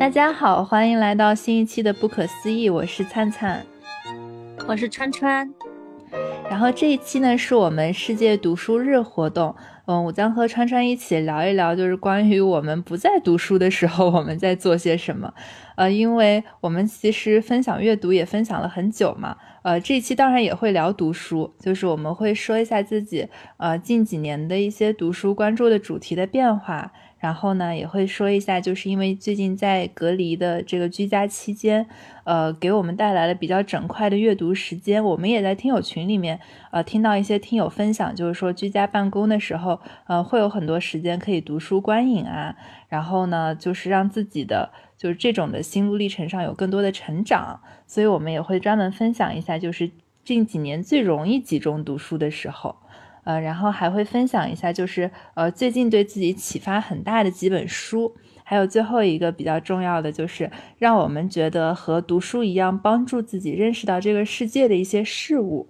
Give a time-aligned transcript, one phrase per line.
[0.00, 3.62] 大家好，欢迎来到新一期的不可思议，我是灿灿，
[4.66, 5.52] 我是川川。
[6.48, 9.54] 然后这一期呢，是我们世界读书日活动。
[9.84, 15.34] 嗯，我将和川川一起聊一聊，就是关于我们不在读书的时候，我们在做些什么。
[15.76, 19.36] 呃，因为我们其实分享阅读也分享了很久嘛。
[19.60, 23.28] 呃，这一期当然也会聊读书，就是我们会说一下自己
[23.58, 26.90] 呃近几年的一些读书关注的主题的变化。
[27.20, 31.86] 然后呢，也会说一下，就是因为最近在隔离的这个居家期间，
[32.24, 35.04] 呃，给我们带来了比较整块的阅读时间。
[35.04, 42.56] 我们也在听友群里面，呃，听到一些听友分享，就是说居家办公的时候，呃，会有很多时间可以读书观影啊。
[42.88, 47.60] 然后呢，就是让自己的就是这种的心路历程上有更多的成长。
[47.86, 49.90] 所以我们也会专门分享一下，就是
[50.24, 52.76] 近几年最容易集中读书的时候。
[53.30, 65.68] 呃，然后还会分享一下，就是呃最近对自己启发很大的几本书，还有最后一个比较重要的，就是让我们觉得和读书一样帮助自己认识到这个世界的一些事物。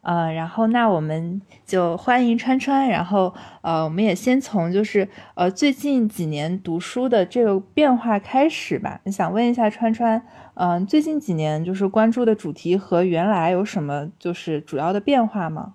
[0.00, 9.02] 呃，然后那我们就欢迎川川，然后呃我们也先从就是呃最近几年读书的这个变化开始吧。
[9.12, 10.22] 想问一下川川，
[10.54, 15.74] 嗯，最近几年就是关注的主题和原来有什么就是主要的变化吗？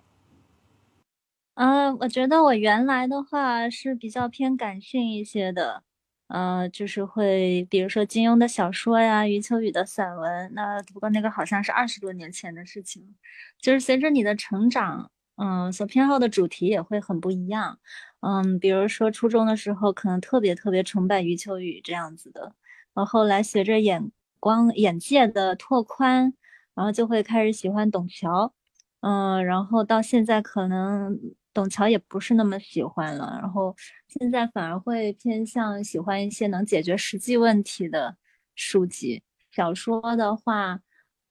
[1.58, 5.84] 嗯，我觉得我原来的话是比较偏感性一些的，
[6.28, 10.52] 呃，就是会比如说金庸的小说呀，余秋雨的散文。
[10.54, 13.16] 那不过那个好像是二十多年前的事情，
[13.62, 17.80] 就是随着你的成长，嗯，所偏好的主题也会很不一样。
[18.20, 22.54] 嗯，比如说初中的时候可能特别特别崇拜余秋雨这样子的，
[22.94, 26.34] 然后后来随着眼光眼界的拓宽，
[26.74, 28.54] 然后就会开始喜欢董桥，
[29.00, 31.18] 嗯，然后到现在可能。
[31.56, 33.74] 董桥也不是那么喜欢了，然后
[34.10, 38.18] 现在反而会偏向喜欢一些能解决实际问题的
[38.56, 39.24] 书籍。
[39.52, 40.82] 小说的话，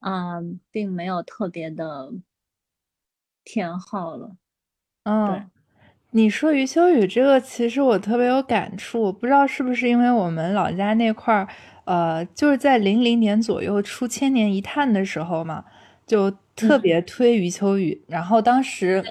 [0.00, 2.10] 嗯，并没有特别的
[3.44, 4.36] 偏好了。
[5.02, 5.50] 嗯，
[6.12, 9.12] 你说余秋雨这个，其实我特别有感触。
[9.12, 11.46] 不知道是不是因为我们老家那块儿，
[11.84, 15.66] 呃，就是在零零年左右出《千年一叹》的时候嘛，
[16.06, 16.32] 就。
[16.56, 19.02] 特别推余秋雨，然后当时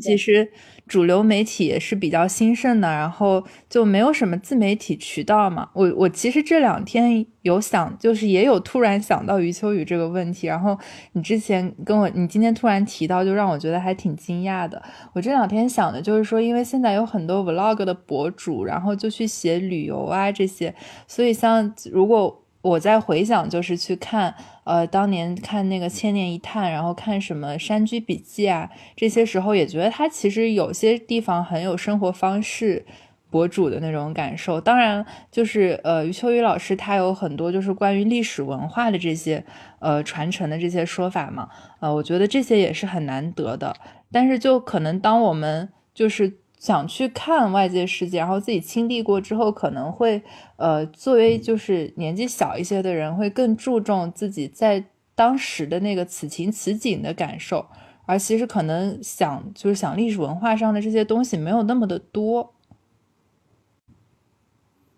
[0.00, 0.50] 其实
[0.88, 5.70] 主流媒体也是比较兴盛的，然后就没有什么自媒体渠道嘛。
[5.74, 10.48] 我我其实这两天有想，就是也有突然想到余秋雨这个问题。
[10.48, 10.76] 然后
[11.12, 14.82] 你之前跟我，你今天突然提到，就让我觉得还挺惊讶的。
[15.12, 20.74] 我这两天想的就是说，因为现在有很多 vlog 的博主，然后就去写旅游啊这些，
[21.06, 22.42] 所以像如果。
[22.60, 24.34] 我在回想，就是去看，
[24.68, 32.84] 呃，当年看那个《千年一叹》，然后看什么《山居笔记》啊，这些时候也觉得他其实有些地方很有生活方式
[33.30, 34.60] 博主的那种感受。
[34.60, 39.42] 当然，就是呃，余秋雨老师他有很多就是关于历史文化的这些
[39.78, 41.48] 呃传承的这些说法嘛，
[41.80, 43.74] 呃，我觉得这些也是很难得的。
[44.12, 46.38] 但是就可能当我们就是。
[46.58, 50.22] 想去看外界世界，然后自己亲历过之后，可能会，
[50.56, 57.66] 呃，作为就是年纪小一些的人，会更注重自己在当时的那个此情此景的感受，
[58.06, 62.54] 而其实可能想就是想历史文化上的这些东西没有那么的多。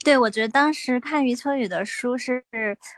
[0.02, 2.42] 对，我觉得当时看余秋雨的书是，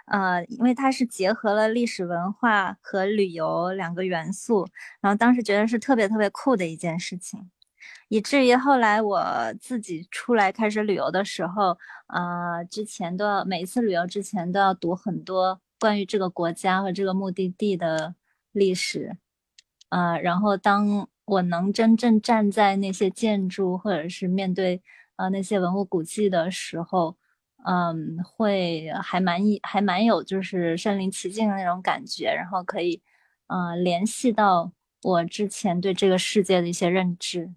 [0.07, 4.69] 呃，因为它是结合了历史文化和旅游两个元素，
[5.01, 7.51] 然后当时觉得是特别特别酷的一件事情。
[8.09, 9.25] 以至于后来我
[9.61, 11.79] 自己出来开始旅游的时候，
[12.09, 18.15] 呃，之前都要每一次旅游之前都要读很多关于这个国家和这个目的地的
[18.53, 19.17] 历史，
[19.89, 24.83] 呃，然后当我能真正站在那些建筑或者是面对
[25.17, 27.17] 呃那些文物古迹的时候，
[27.65, 33.01] 嗯，会还蛮还蛮有就是身临其境的那种感觉，然后可以
[33.47, 34.73] 呃联系到
[35.03, 37.53] 我之前对这个世界的一些认知。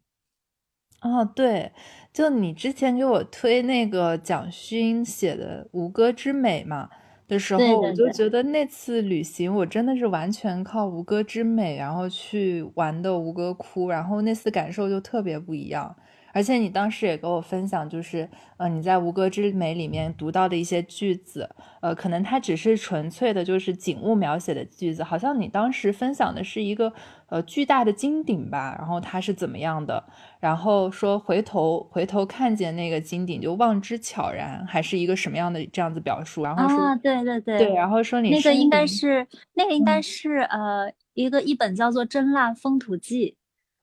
[1.06, 1.72] 哦，对，
[2.12, 6.90] 就你之前给我推那个蒋勋写的《吴歌之美》嘛
[7.28, 15.96] 的时候，我就觉得那次旅行我真的是完全靠吴歌之美，然后去玩的吴哥窟，然后那次感受就特别不一样。
[16.34, 21.50] 而且你当时也给我分享，就是呃你在《吴歌之美》里面读到的一些句子，
[21.80, 26.92] 呃，可能它只是纯粹的就是景物描写的句子，好像你当时分享的是一个
[27.28, 30.04] 呃巨大的金顶吧，然后它是怎么样的，
[30.40, 43.36] 然后说回头回头看见那个金顶就望之悄然，还是一个什么样的这样子表述，然后说对对对对，然后说你那个应该是那个应该是呃一个一本叫做《真腊风土记》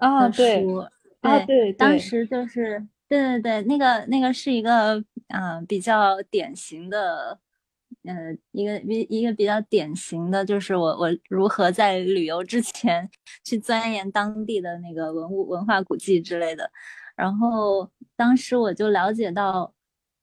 [0.06, 0.66] 啊，对。
[1.22, 4.96] 啊，对，当时就是对对对，那个那个是一个
[5.28, 7.38] 嗯、呃比较典型的，
[8.04, 13.08] 呃一个比一个比较典型的，就是我我如何在旅游之前
[13.44, 16.70] 去钻研当地的那个文物文化古迹之类的。
[17.16, 19.74] 然后当时我就了解到，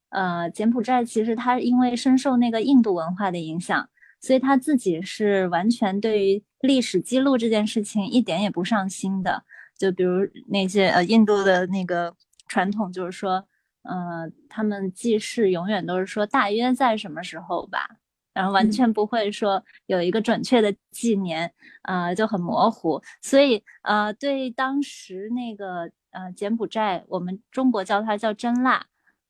[0.10, 3.90] 呃，柬埔寨其实它因为深受那个印度文化的影响，
[4.20, 9.44] 所以他自己是完全对于历史记录这件事情一点也不上心的。
[9.78, 12.14] 就比如那些呃印度的那个
[12.48, 13.46] 传统，就是说，
[13.84, 17.88] 呃，他们记事永远都是说大约在什么时候吧，
[18.34, 21.52] 然后完全不会说有一个准确的纪年，
[21.84, 23.02] 呃，就很模糊。
[23.22, 28.86] 所以呃，对当时那个呃柬埔寨，我们中国叫它叫真腊，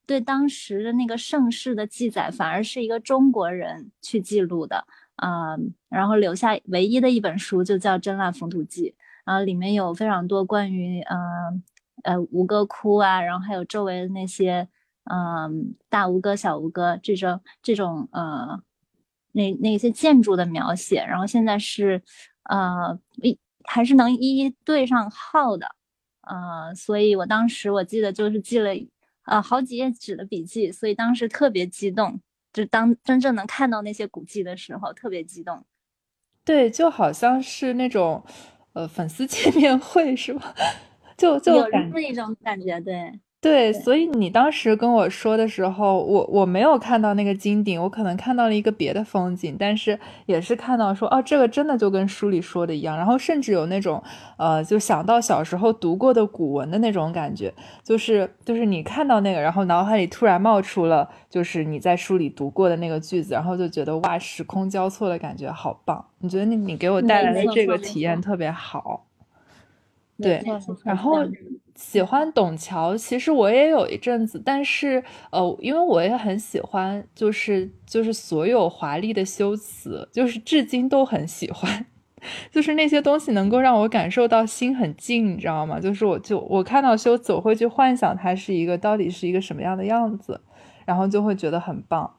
[0.06, 4.86] 对当时的那个盛世的记载，反而是一个中国人去记录的，
[5.16, 5.56] 啊、
[5.90, 8.90] 然后留下唯一的一本书就叫《真腊风土记》。
[9.26, 11.16] 然后里面有非常多关于呃
[12.04, 14.68] 呃吴哥窟啊，然后还有周围的那些
[15.12, 18.62] 嗯、大吴哥、小吴哥这种这种呃
[19.32, 22.02] 那那些建筑的描写，然后现在是
[22.44, 25.68] 呃一还是能一一对上号的，
[26.22, 28.72] 呃，所以我当时我记得就是记了
[29.26, 32.20] 呃好几页纸的笔记，所以当时特别激动，
[32.54, 35.66] 就当真正能看到那些古迹的时候特别激动。
[36.46, 38.24] 对，就好像是那种。
[38.74, 40.54] 呃，粉丝见面会是吧？
[41.20, 43.12] 就就有那一种感觉，对
[43.42, 43.74] 对。
[43.74, 52.98] 所以你当时跟我说的时候，我我没有看到那个金顶，我可能看到了一个别的风景，但是也是看到说，哦，这个真的就跟书里说的一样。
[52.98, 54.02] 然后甚至有那种
[54.38, 66.06] 呃，就想到小时候读过的古文的那种感觉，就是就是你看到那个，然后脑海里突然冒出了就是你在书里读过的那个句子，然后就觉得哇，时空交错的感觉好棒。
[66.20, 69.06] 你觉得你你给我带来的这个体验特别好，
[70.22, 70.44] 对。
[70.84, 71.20] 然后
[71.76, 81.86] 喜欢董桥，其实我也有一阵子，但是呃，因为我也很喜欢，就是就是所有华丽的修辞，就是至今都很喜欢，
[82.52, 85.80] 就是那些东西能够让我感受到心很静，你知道吗？
[85.80, 90.42] 就是我就我看到修辞，我会去幻想它是一个到底是一个什么样的样子，
[90.86, 92.19] 然后就会觉得很棒。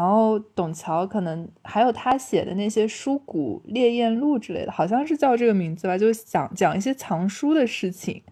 [0.00, 8.22] 然后董桥可能还有他写的那些《书谷烈焰录》之类的，好像是叫这个名字吧，就是讲讲一些藏书的事情。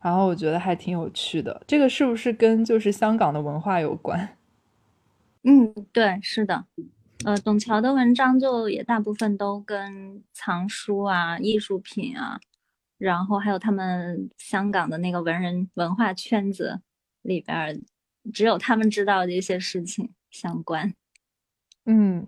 [0.00, 1.62] 然后我觉得还挺有趣的。
[1.66, 4.38] 这个是不是跟就是香港的文化有关？
[5.44, 6.64] 嗯，对，是的。
[7.26, 12.40] 呃，董桥的文章就也大部分都跟藏书啊、艺术品啊，
[12.96, 16.80] 然后还有他们香港的那个文人文化圈子
[17.20, 17.82] 里边，
[18.32, 20.94] 只有他们知道的一些事情相关。
[21.86, 22.26] 嗯，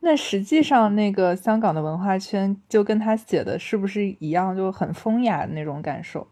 [0.00, 6.28] 那实际上那个香港的文化圈就跟他写的是不是一样，就很风雅的那种感受？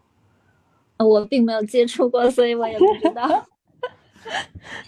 [0.97, 3.45] 呃，我并没有接触过，所以我也不知道。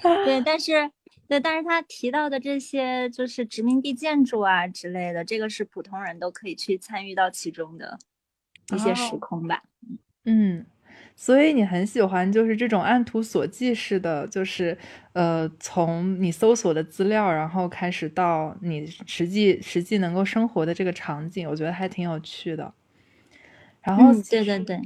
[0.25, 0.91] 对，但是
[1.27, 7.97] 对，但是他提到的这些就是殖民地建筑啊之类的，这个是普通人都可以去参与到其中的
[8.73, 9.63] 一些时空吧。
[10.25, 10.65] 嗯。
[11.15, 14.77] 所以你很喜欢就是这种按图索骥式的，就是
[15.13, 22.73] 呃，从你搜索的资料，然后开始到你实际实际能够生活的这个场景，我觉得还挺有趣的。
[23.81, 24.81] 然后，对对对，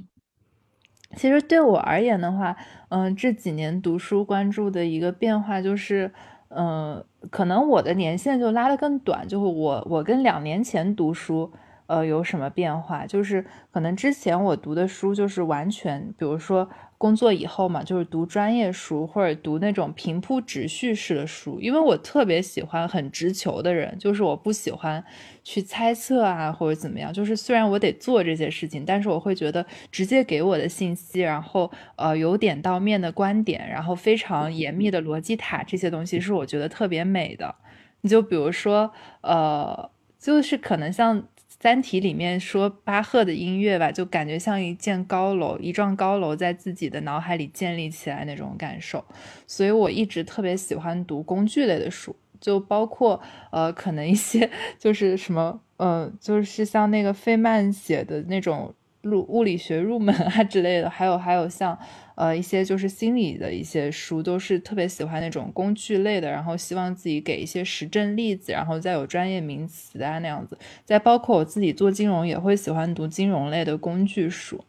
[1.15, 2.55] 其实对我而言的话，
[2.89, 6.11] 嗯，这几年读书关注的一个变化就是，
[6.49, 11.51] 嗯，可能我的年限就拉得更短，就是我我跟两年前读书。
[11.87, 13.05] 呃，有什么变化？
[13.05, 25.01] 就是可能之前我读的书就是完全，比如说工作以后嘛，就是读专业书或者读那种平铺直叙式的书，因为我特别喜欢很直球的人，就是我不喜欢
[25.45, 27.13] 去猜测啊或者怎么样。
[27.13, 37.55] 就是虽然我得做这些事情，但是我会觉得直接给我的信息，然后呃由点到面的观点，然后非常严密的逻辑塔这些东西是我觉得特别美的。
[38.01, 38.91] 你就比如说，
[39.21, 39.89] 呃，
[40.19, 41.23] 就是可能像。
[41.59, 49.03] 三体里面说巴赫的音乐吧，就感觉像一件高楼，一幢高楼在自己的脑海里建立起来那种感受。
[49.47, 53.19] 所以我一直特别喜欢读工具类的书，就包括
[53.51, 61.77] 呃，可能一些就是什么，嗯，就是像那个费曼写的那种入物理学入门啊之类的，还有还有像。
[62.17, 70.57] 呃，一些就是心理的一些书，都是特别喜欢那种工具类的，然后希望自己给一些实证例子，然后再有专业名词啊那样子。
[70.83, 74.59] 再包括我自己做金融，也会喜欢读金融类的工具书。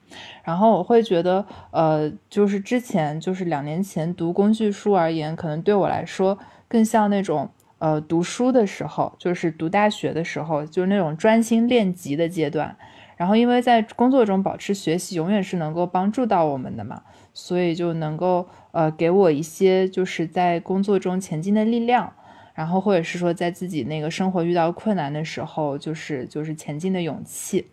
[0.44, 12.76] 然后我会觉得，呃，就是之前就是两年前读工具书而言，可能对我来说更像那种呃读书的时候，就是读大学的时候，就是那种专心练级的阶段。
[13.18, 17.02] 然后因为在工作中保持学习，永远是能够帮助到我们的嘛。
[17.34, 22.14] 所以就能够呃给我一些就是在工作中前进的力量，
[22.54, 27.66] 然后或者是说在自己那个生活遇到困难的时候，就是就是前进的勇气，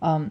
[0.00, 0.28] 嗯。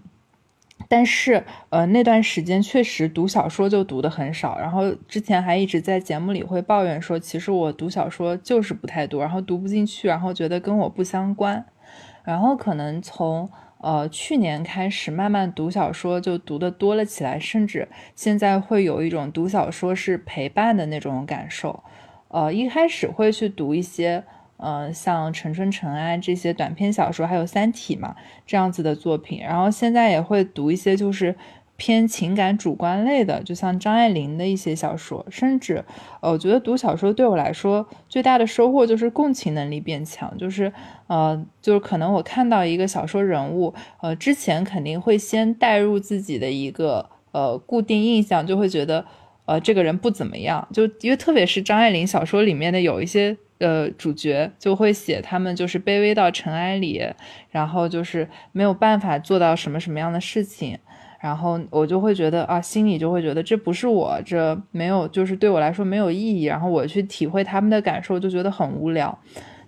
[0.87, 11.65] 但是，呃，那段时间确实读小说就读的很少，然后之前还一直在节目里会抱怨说，其实我读小说就是不太多，然后读不进去，然后觉得跟我不相关，
[12.23, 13.49] 然后可能从
[13.79, 21.83] 呃去年开始慢慢读小说就读的多了起来，甚至现在会有一种读小说是陪伴的那种感受，
[22.29, 24.23] 呃，一开始会去读一些。
[24.59, 29.39] 嗯，像《陈春尘埃》这些短篇小说，还有《三体》嘛，这样子的作品。
[29.39, 31.35] 然后现在也会读一些就是
[31.77, 35.25] 偏情感主观类的，就像张爱玲的一些小说。
[35.29, 35.85] 甚至，
[36.19, 40.37] 呃，我觉得读小说对我来说最大的收获就是共情能力变强。
[40.37, 40.73] 就是，
[41.07, 49.05] 呃，就是可能我看到一个小说人物，呃，之前肯定会先带入自己的一个呃固定印象，就会觉得，
[49.45, 50.67] 呃，这个人不怎么样。
[50.73, 53.37] 就因为特别是张爱玲小说里面的有一些。
[53.59, 57.03] 呃，主角就会写他们就是卑微到尘埃里，
[57.49, 60.77] 然后就是没有办法做到什么什么样的事情，
[61.19, 69.17] 然后我就会觉得啊，心里就会觉得这不是我，这没有就是对我来说没有意义，然后我去体会他们的感受就觉得很无聊，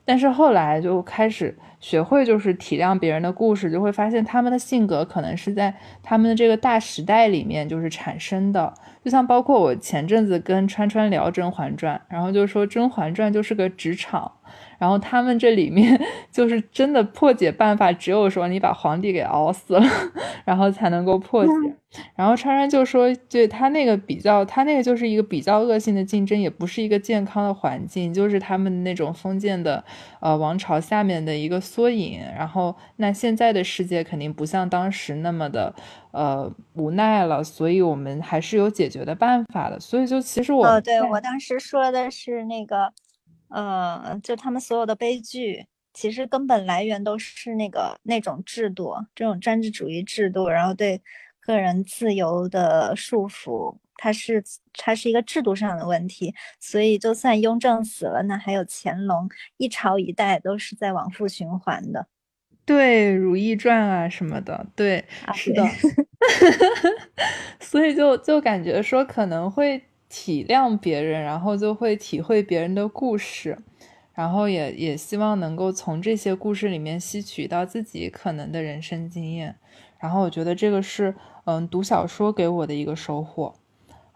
[0.06, 8.74] 但是后来就开始学会就是体谅别人的故事，就会发现他们的性格可能是在他们的这个大时代里面就是产生的。
[9.04, 14.32] 就像包括我前阵子跟川川聊《甄嬛传》，然后就说《甄嬛传》就是个职场。
[14.80, 19.86] 然后他们这里面 就是真的破解办法，只有说你把皇帝给熬死了，
[20.46, 21.52] 然后才能够破解。
[22.16, 29.84] 然后川川就说，对他那个比较，他那个就是一个比较恶性的竞争，也不是一个健康的环境，就是他们那种封建的
[30.20, 32.20] 呃王朝下面的一个缩影。
[32.38, 35.74] 然后那现在的世界肯定不像当时那么的
[36.12, 39.80] 呃无奈了，所以我们还是有解决的办法的。
[39.80, 42.94] 所以就其实我，哦，对我当时说的是那个。
[43.50, 51.02] 呃，就他们所有的悲剧，其实根本来源都是那个那种制度，这种专制主义制度，然后对
[51.42, 56.34] 个人自由的束缚，它是它是一个制度上的问题。
[56.60, 59.28] 所以，就算雍正死了，那还有乾隆，
[59.58, 62.08] 一朝一代都是在往复循环的。
[62.66, 65.04] 对，《如懿传》啊什么的，对，
[65.34, 65.66] 是的。
[67.60, 69.82] 所以就就感觉说可能会。
[70.10, 73.58] 体谅别人，然后就会体会别人的故事，
[74.14, 79.56] 然后也也希望能够从这些故事里面吸取到自己可能的人生经验。
[80.00, 83.54] 然后我觉得这个是，嗯，读小说给我的一个收获。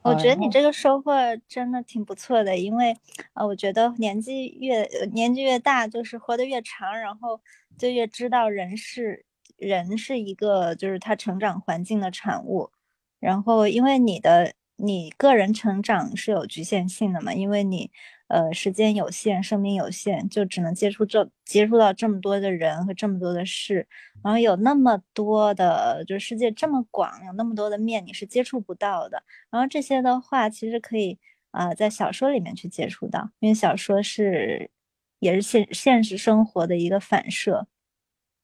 [0.02, 1.14] 我觉得你这个收获
[1.48, 2.98] 真的挺不错的，因为，
[3.36, 4.84] 呃，我觉得年纪越
[5.14, 7.40] 年纪越大，就是活得越长，然后
[7.78, 9.26] 就越知道人是
[9.58, 12.72] 人是一个就是他成长环境的产物。
[13.20, 14.54] 然后因为你的。
[14.76, 17.34] 你个人成长是有局限性的嘛？
[17.34, 17.92] 因为你，
[18.28, 23.88] 呃，时间有限，生命有限，就只能接触这接触到这么多的人和这么多的事，
[24.24, 29.24] 然后有那么多的，就是世界这么广，有那么多的面，你是接触不到的。
[29.52, 31.20] 然后这些的话，其实可以
[31.52, 34.72] 啊，在小说里面去接触到，因为小说是
[35.20, 37.68] 也是现现实生活的一个反射。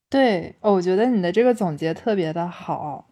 [0.10, 3.09] 对，我觉得你的这个总结特别的好。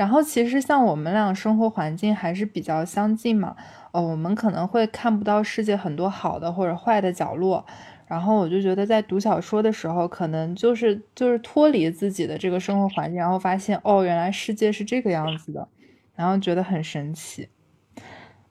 [0.00, 3.54] 然后其实像我们俩生活环境还是比较相近嘛，
[3.92, 7.66] 呃，我们可能会看不到世界很多好的或者坏的角落。
[8.06, 15.68] 然后我就觉得在读小说的时候，可能就是就是脱离自己的这个生活环境，然后发现哦，原来世界是这个样子的，
[16.14, 17.50] 然后觉得很神奇。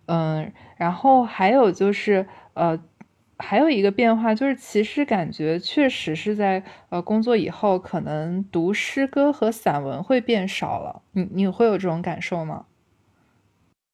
[0.05, 2.79] 嗯，然后还有就是呃。
[3.39, 11.01] 还有一个变化就是，其实感觉确实是在呃工作以后，可能读诗歌和散文会变少了。
[11.13, 12.65] 你你会有这种感受吗？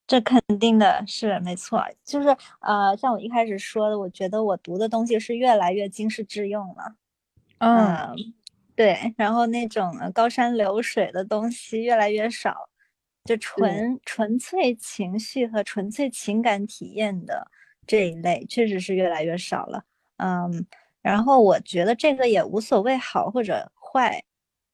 [0.08, 2.28] 这肯定的是没错，就是
[2.60, 6.96] 呃，像我一开始说的，我觉得我读的东西是越来越经世致用了。
[7.60, 8.16] 嗯，
[8.76, 12.70] 对，然后那种高山流水的东西越来越少，
[13.24, 17.48] 就纯纯粹情绪和纯粹情感体验的。
[17.88, 19.84] 这一类确实是越来越少了，
[20.18, 20.66] 嗯，
[21.02, 24.24] 然后我觉得这个也无所谓好或者坏，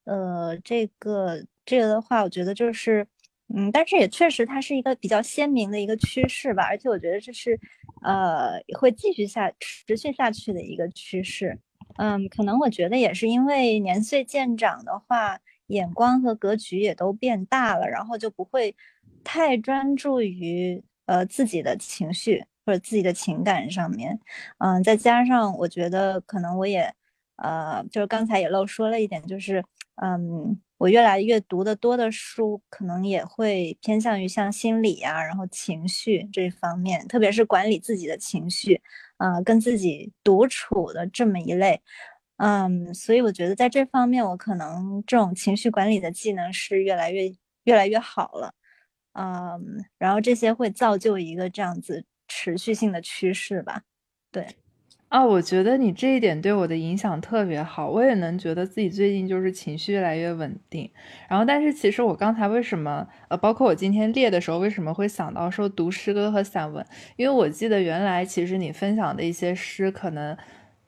[0.05, 3.05] 呃，这个这个的话，我觉得就是，
[3.55, 7.59] 嗯，但是也确实它是一个比较鲜明的一个趋势吧，而且我觉得这是，
[8.03, 11.57] 呃，会继续下持续下去的一个趋势，
[11.97, 18.75] 嗯，可能我觉得也是因为年岁渐长的话，眼光和格局也都变大了，然后就不会
[19.23, 22.45] 太专注于呃自己的情绪。
[22.65, 24.19] 或者自己的情感上面，
[24.59, 26.93] 嗯，再加上我觉得可能我也，
[27.37, 29.63] 呃，就是刚才也漏说了一点，就是
[30.01, 38.81] 嗯，我越来越读的多的书，可能也会偏向于像心理啊，然后情绪这方面，特别是管理自己的情绪，
[39.17, 41.81] 啊，跟自己独处的这么一类。
[42.37, 47.31] 嗯，所以我觉得在这方面，我可能这种情绪管理的技能是越来越
[47.65, 48.53] 越来越好了。
[49.13, 53.81] 嗯，然后这些会造就一个这样子持续性的趋势吧。
[54.31, 54.47] 对。
[55.09, 60.89] 啊，我觉得你这一点对我的影响特别好，我也能觉得自己最近就是情绪越来越稳定。
[61.27, 66.85] 然后，但是其实我刚才为什么，呃，包括我今天列的时候，为什么会想到说读诗歌和散文？
[67.17, 70.37] 因为我记得原来其实你分享的一些诗，可能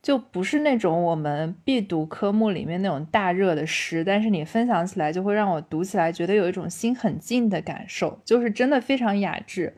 [0.02, 9.76] 就不是那种我们必读科目里面那种大热的诗，但是你分享起来就会让我读起来觉得有一种心很静的感受，就是真的非常雅致。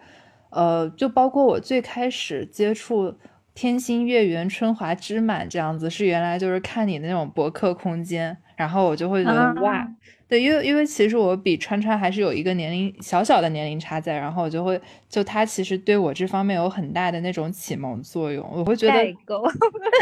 [0.55, 3.13] 呃，就包括我最开始接触。
[3.57, 9.87] 天心月圆春华枝满这样子是原来就是看你的那种博客空间，然后我就会觉得哇，
[10.27, 18.93] 对，因为因为其实我比川川还是有一个年龄小小的年龄差在，然后我就会就他其实对我这方面有很大的那种启蒙作用，我会觉得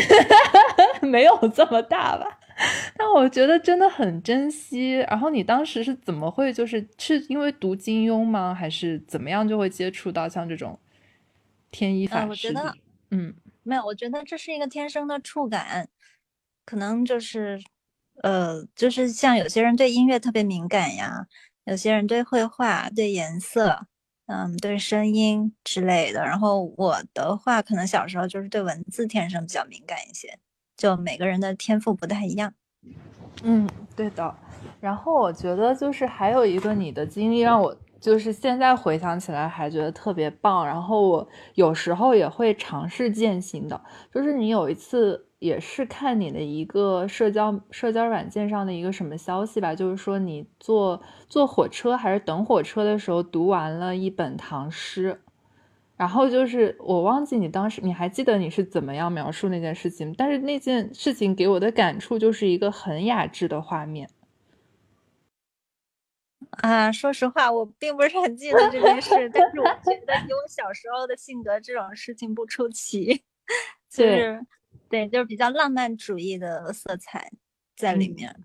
[1.07, 2.25] 没有这么大吧，
[2.97, 4.93] 但我觉得真的很珍惜。
[5.09, 10.79] 然后你当时是怎么会就是是因为读金庸吗，还是怎么样就会接触到像这种
[11.71, 12.53] 天一法师？
[13.11, 13.33] 嗯。
[13.65, 15.87] 没有，我觉得这是一个天生的触感，
[16.65, 17.57] 可能就是，
[18.21, 21.27] 呃，就是像有些人对音乐特别敏感呀，
[21.63, 23.87] 有些人对绘画、对颜色，
[24.25, 26.25] 嗯，对声音之类的。
[26.25, 30.37] 然后我的话，可能小时候就是对文字天生比较敏感一些，
[30.75, 32.53] 就每个人的天赋不太一样。
[33.43, 34.35] 嗯，对的。
[34.79, 37.75] 然后我觉得就是还有一个你的经历让我。
[38.03, 43.79] 就是现在回想起来还觉得特别棒，然后我有时候也会尝试践行的。
[44.13, 55.21] 就是你有一次也是看你的一个社交社交软件上的一个什么消息吧，就是说你坐坐火车还是等火车的时候读完了一本唐诗，
[56.03, 64.09] 然后就是我忘记你当时你还记得你是怎么样描述那件事情，但是那件事情给我的感触就是一个很雅致的画面。
[66.49, 73.23] 啊，说实话，我并不是很记得这件事，但是我觉得以我小时候的性格，这种事情不出奇。
[73.89, 74.45] 就是
[74.89, 77.31] 对，就是比较浪漫主义的色彩
[77.77, 78.35] 在里面。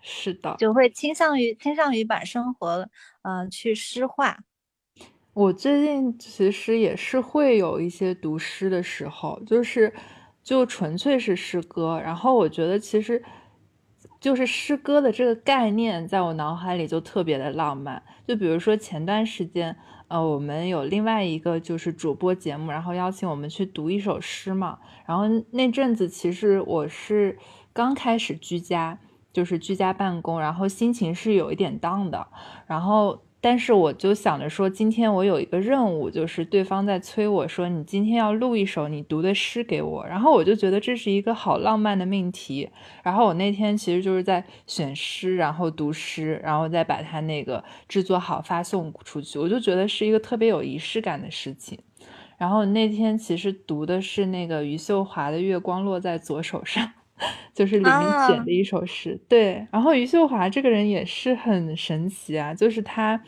[0.00, 2.88] 是的，就会倾向于倾向于把生活，
[3.22, 4.40] 嗯，去诗化。
[5.34, 9.92] 我最近其实也是会有一些读诗的时候，就是
[10.42, 13.22] 就纯粹是诗歌，然后我觉得其实。
[14.20, 18.02] 就是诗歌的这个概念，在我脑海里就特别的浪漫。
[18.26, 19.76] 就比如说前段时间，
[20.08, 24.78] 呃，我们有另外一个就是主播节目，然后邀请我们去读一首诗嘛。
[25.04, 27.38] 然后那阵子其实我是
[27.74, 28.98] 刚开始居家，
[29.30, 32.26] 就是居家办公，然后心情是有一点 down 的，
[32.66, 33.23] 然后。
[33.44, 40.06] 但是我就想着说，今天我有一个任务，就是对方在催我说，你今天要录一首你读的诗给我。
[40.06, 42.70] 然后我就觉得这是一个好浪漫的命题。
[43.02, 49.38] 然后我那天其实就是在选诗，然后读诗，然后再把它那个制作好发送出去。
[49.38, 51.78] 我就觉得是一个特别有仪式感的事情。
[52.38, 56.82] 然后那天其实读的是那个余秀华的《月光落在左手上》。
[57.54, 59.66] 就是里面写的一首诗，对。
[59.70, 63.22] 然后余秀华这个人也是很神奇啊，就是他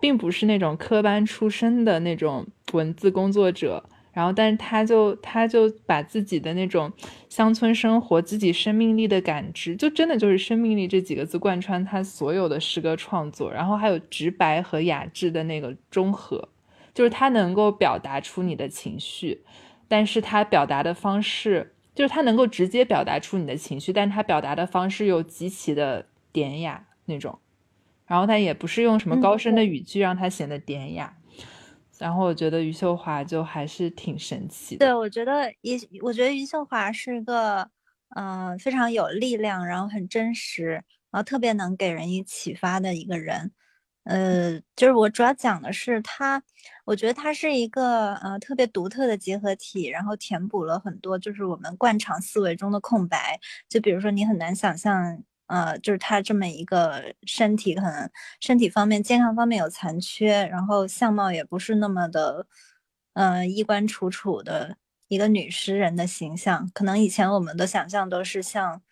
[0.00, 6.92] 并不是那种科班出身的那种文字工作者，然后但是他就他就把自己的那种
[7.28, 16.48] 乡村生活、自己生命力的感知，就真的就是生命力这几个字贯穿他所有的诗歌创作，然后还有直白和雅致的那个中和，
[16.94, 19.42] 就是他能够表达出你的情绪，
[19.88, 21.72] 但是他表达的方式。
[21.94, 27.38] 就是他能够直接表达出你的情绪，但他表达的方式又极其的典雅那种，
[28.06, 31.16] 然后他也不是用什么高深的语句让他显得典雅，
[31.98, 34.86] 然后我觉得余秀华就还是挺神奇的。
[34.86, 37.70] 对，我觉得余，我觉得余秀华是个，
[38.16, 40.72] 嗯，非常有力量，然后很真实，
[41.10, 43.52] 然后特别能给人以启发的一个人。
[44.04, 46.42] 呃，就是我主要讲的是他，
[46.84, 53.38] 我觉得他是一个呃特别独特的结合体，然后填补了很多就是我们惯常思维中的空白。
[53.68, 62.46] 就比如说你很难想象，呃，就是他这么一个身体可能身体方面健康方面有残缺，然后相貌也不是那么的，
[63.14, 64.76] 嗯，衣冠楚楚的
[65.08, 66.70] 一个女诗人的形象。
[66.74, 68.82] 可能以前我们的想象都是像。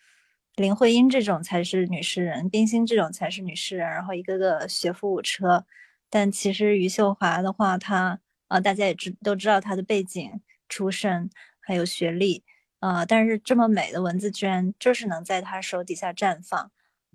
[0.55, 5.65] 林徽因这种才是女诗人，冰心这种才是女诗人，然后一个个学富五车。
[6.13, 11.27] 但其实余秀华的话，她啊，大家也知都知道她的背景、出身
[11.59, 12.43] 还有学历
[12.77, 16.69] 啊，但是这么美的文字居然就是能在她手底下绽放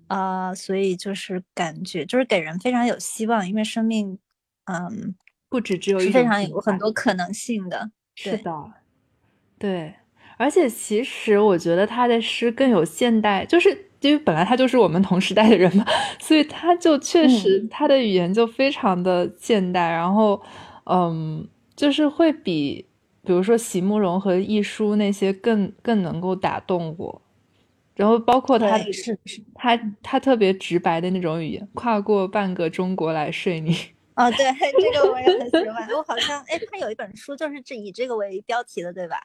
[0.07, 4.19] 啊，所以就是感觉就是给人非常有希望，因为生命，
[4.65, 5.15] 嗯，
[5.47, 7.91] 不止只有一非常有很多可能性的。
[8.15, 8.73] 是的，
[9.57, 9.95] 对，
[10.35, 15.85] 而且其实我觉得他的诗更有现代，就是因为本来他就是我们同时代的人嘛，
[16.19, 20.41] 所以他就确实他的语言就非常的现代，然后，
[20.85, 22.85] 嗯，就是会比
[23.23, 27.21] 比如说席慕容和亦舒那些更更能够打动我。
[27.95, 33.75] 然后包括他，是是，他他特别直白的那种语言，跨过半个中国来睡你。
[34.15, 34.37] 哦，对，
[34.81, 35.85] 这个我也很喜欢。
[35.89, 39.17] 我好像，哎，他有一本书就是这以这个为标题的，对吧？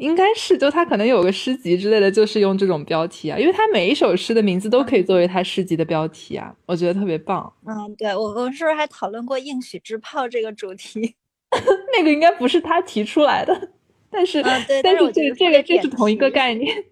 [0.00, 7.52] 应该是，就他可能有个诗集之类的，就是用这种标题啊，因为他每一首诗的名字都可以作为他诗集的标题啊，我觉得特别棒。
[7.66, 11.14] 嗯，对我，我们是不是还讨论过应许之炮这个主题？
[11.96, 13.72] 那个应该不是他提出来的，
[14.10, 16.82] 但是，但是这这个这是同一个概念。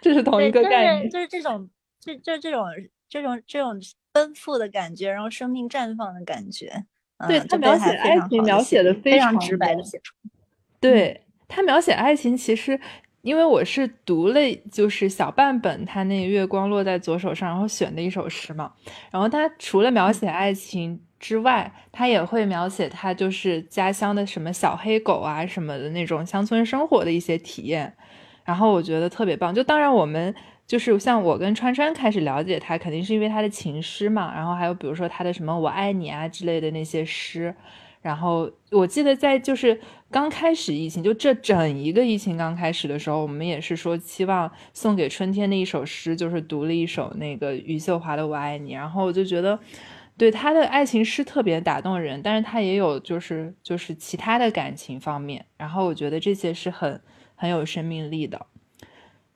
[0.00, 1.68] 这是同一个概念，就是这种，
[2.00, 2.64] 就就这种
[3.08, 3.76] 这种这种
[4.12, 6.84] 奔赴的感觉，然后生命绽放的感觉。
[7.26, 10.14] 对他描写爱情描写的非常直白的写出。
[10.78, 12.78] 对他描写爱情，其实
[13.22, 18.72] 因为我是读了就是小半本他那月光落在左手上，然后选的一首诗嘛。
[19.10, 27.94] 然后他除了描写爱情之外，他也会描写他就是家乡的什么小黑狗啊什么的那种乡村生活的一些体验。
[28.44, 30.34] 然后我觉得特别棒，就当然我们
[30.66, 37.54] 就是像我跟川川开始了解他，肯定是因为他的情诗嘛，然后还有比如说他的什么我爱你啊之类的那些诗，
[38.04, 49.58] 然后我记得在就是刚开始疫情，就这整一个疫情刚开始的时候，我们也是说期望送给春天的一首诗，就是读了一首那个余秀华的我爱你，然后我就觉得
[50.18, 57.00] 对他的爱情诗特别打动人，但是他也有就是就是其他的感情方面，然后我觉得这些是很。
[57.36, 58.46] 很有生命力的，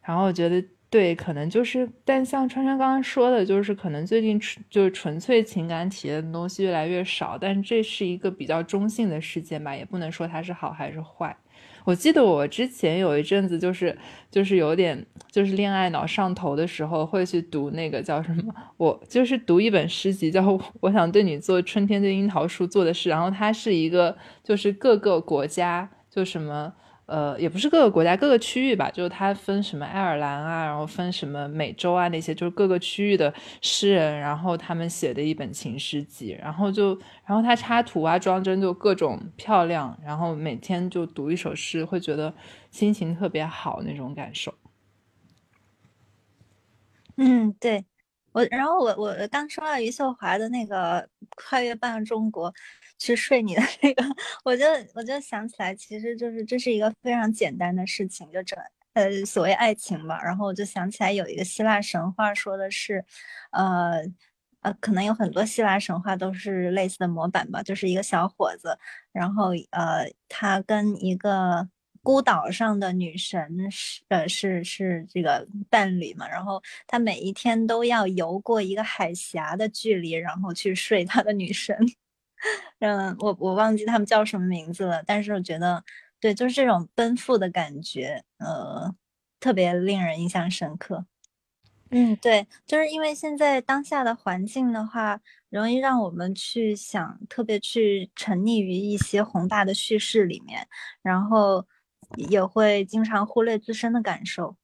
[0.02, 11.36] 然后我觉得对，可能就是，但像川川刚刚说的，就是可能最近纯就是纯粹情感体验的东西越来越少，但这是一个比较中性的事件吧，也不能说它是好还是坏。
[11.84, 13.96] 我记得我之前有一阵子就是
[14.30, 20.42] 就是有点就是恋爱脑上头的时候，会去读那个叫什么，我就是读一本诗集叫
[20.80, 26.72] 《我想对你做春天对樱桃树做的事》，然后它是一个就是各个国家就什么。
[27.08, 36.90] 呃，也不是各个国家各个区域吧，就是它分什么爱尔兰啊，然后分什么美洲啊那些，就是各个区域的诗人，然后他们写的一本情诗集，然后就，
[37.24, 42.34] 然后它插图啊装帧就各种漂亮，然后每天就读一首诗，会觉得
[42.70, 44.52] 心情特别好那种感受。
[47.16, 47.86] 嗯，对
[48.32, 52.52] 我，然后我我刚说到余秀华的那个跨越半个中国。
[52.98, 54.04] 去睡你的 那个，
[54.44, 58.56] 我就我就想起来，其实就是这是一个非常简单的事情，就这
[58.94, 60.20] 呃所谓爱情吧。
[60.22, 63.04] 然后我就想起来有一个希腊神话说的是，
[63.52, 64.02] 呃
[64.62, 68.76] 呃，可能有很多希腊神话都是类似的模板吧，就是一个小伙子，
[69.12, 71.68] 然后呃他跟一个
[72.02, 81.76] 孤岛上的女神是呃是是这个伴侣嘛，然后他每一天都要游过一个海峡的距离，然后去睡他的女神。
[82.80, 85.82] 嗯，我我忘记他们叫什么名字了，但是我觉得，
[86.20, 88.94] 对，就是这种奔赴的感觉，呃，
[89.40, 91.04] 特别令人印象深刻。
[91.90, 100.68] 嗯，对，就是因为现在当下的环境的话，容易让我们去想，特别去沉溺于一些宏大的叙事里面，
[101.02, 101.66] 然后
[102.16, 104.54] 也会经常忽略自身的感受。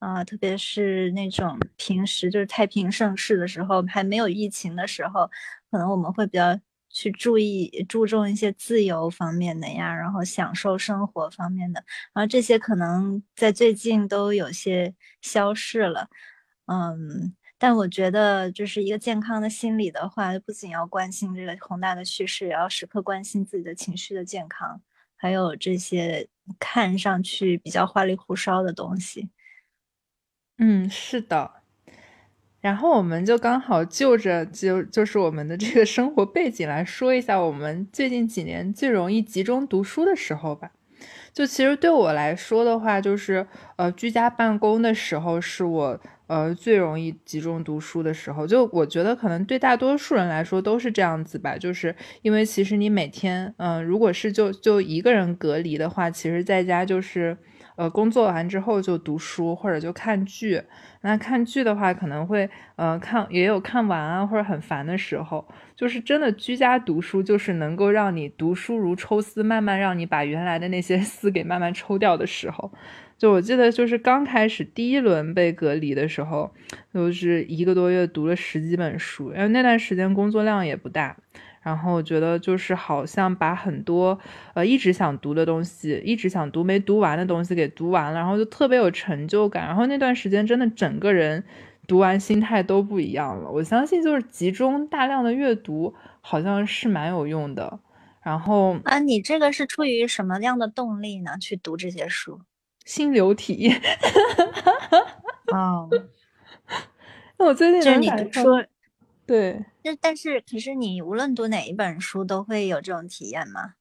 [0.00, 5.30] 啊，特别是那种平时就是太平盛世的时候，还没有疫情的时候，
[5.70, 6.58] 可能我们会比较。
[6.92, 16.08] 去注意注重一些自由方面的呀，然后享受生活方面的，然后这些可能在最近都有些消逝了，
[16.66, 24.80] 嗯，但我觉得就是一个健康的心理的话，不仅要关心这个宏大的叙事，也要时刻关心自己的情绪的健康，
[25.16, 26.28] 还有这些
[26.58, 29.30] 看上去比较花里胡哨的东西。
[30.58, 31.61] 嗯，是的。
[32.62, 40.70] 然后我们就刚好就着就就是我们的这个生活背景来说一下，我们最近几年最容易集中读书的时候吧。
[41.32, 43.46] 就其实对我来说的话，就是
[43.76, 48.46] 呃居家办公的时候是我呃最容易集中读书的时候。
[48.46, 57.36] 就我觉得可能对大多数人来说都是这样子吧，就是因为其实你每天嗯如果是就就一个人隔离的话，其实在家就是
[57.76, 60.62] 呃，工作完之后就读书或者就看剧。
[61.00, 65.46] 那看剧的话，可能会呃看也有看完啊或者很烦的时候。
[65.74, 72.70] 就是真的居家读书，就是能够让你读书如抽丝，慢慢让你把原来的那些 丝给慢慢抽掉的时候。
[73.18, 76.52] 就我记得，就是刚开始第一轮被隔离的时候，
[76.92, 81.16] 就是一个多月读了十几本书，因为那段时间工作量也不大。
[81.62, 84.18] 然后我觉得就是好像把很多
[84.54, 89.66] 呃一直想读的东西，一直想读没读完的东西给读完了，然后就特别有成就感。
[89.66, 91.42] 然后那段时间真的整个人
[91.86, 93.50] 读完心态都不一样了。
[93.50, 97.78] 我相信就是集中大量的阅读好像是蛮有用的。
[98.22, 101.36] 然后啊，你这个是出于什么样的动力呢？
[101.40, 102.40] 去读这些书？
[102.84, 103.80] 心流体验。
[105.52, 105.88] 哦，
[107.38, 108.64] 那我最近就是你读书。
[109.26, 113.74] 对，那但是可是你无论读哪一本书都会有这种体验吗？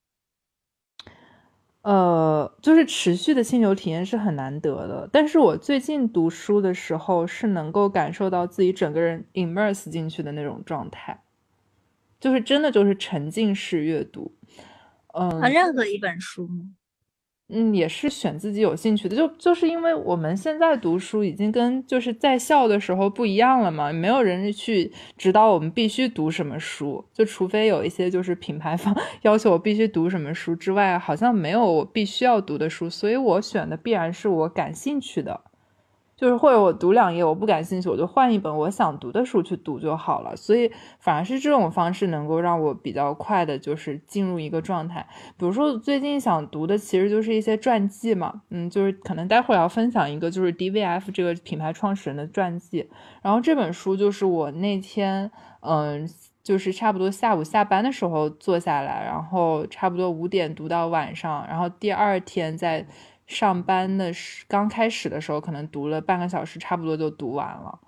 [1.84, 5.10] 呃，就是持续的心流体验是很难得的。
[5.12, 11.24] 但是我最近读书的时候是能够感受到自己整个人 immerse 进去的那种状态，
[12.20, 14.36] 就是真的就是沉浸式阅读。
[15.14, 16.66] 嗯，任何一本书吗？
[17.52, 35.42] 嗯，也是选自己有兴趣的，就就是因为我们现在读书已经跟就是在校的时候不一样了嘛，没有人去指导我们必须读什么书，就除非有一些就是品牌方 要求我必须读什么书之外，好像没有我必须要读的书，所以我选的必然是我感兴趣的。
[36.22, 40.36] 就是或者我读两页我不感兴趣，我就换一本我想读的书去读就好了。
[40.36, 45.04] 所以反而是这种方式能够让我比较快的，就是进入一个状态。
[45.36, 52.88] 比如说最近想读的其实就是一些传记嘛，嗯，就是可能待会儿要分享一个就是 DVF 这个品牌创始人的传记。
[53.24, 55.32] 然后这本书就是我那天
[55.62, 56.08] 嗯，
[56.44, 62.86] 就是差不多下午下班的时候坐下来，然后差不多五点读到晚上，然后第二天再。
[63.32, 67.80] 上班的时刚开始的时候，可能读了半个小时，差不多就读完了，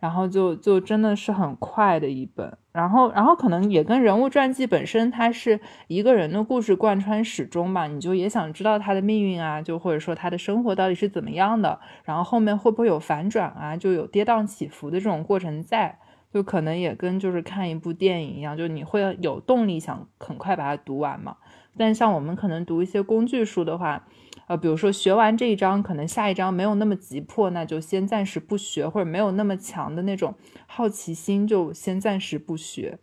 [0.00, 15.98] 然后就就真的是很快的一本，然后然后可能也跟人物传记本身它是一个人的故事贯穿始终吧，你就也想知道他的命运啊，就或者说他的生活到底是怎么样的，然后后面会不会有反转啊，就有跌宕起伏的这种过程在，
[16.32, 21.36] 就可能也跟就是看一部电影一样，就你会有动力想很快把它读完嘛。
[21.78, 24.06] 但像我们可能读一些工具书的话。
[24.46, 30.34] 呃，比如说学完这一章，可能下一章没有那么急迫，那就先暂时不学，或者没有那么强的那种
[30.66, 32.98] 好奇心，就先暂时不学。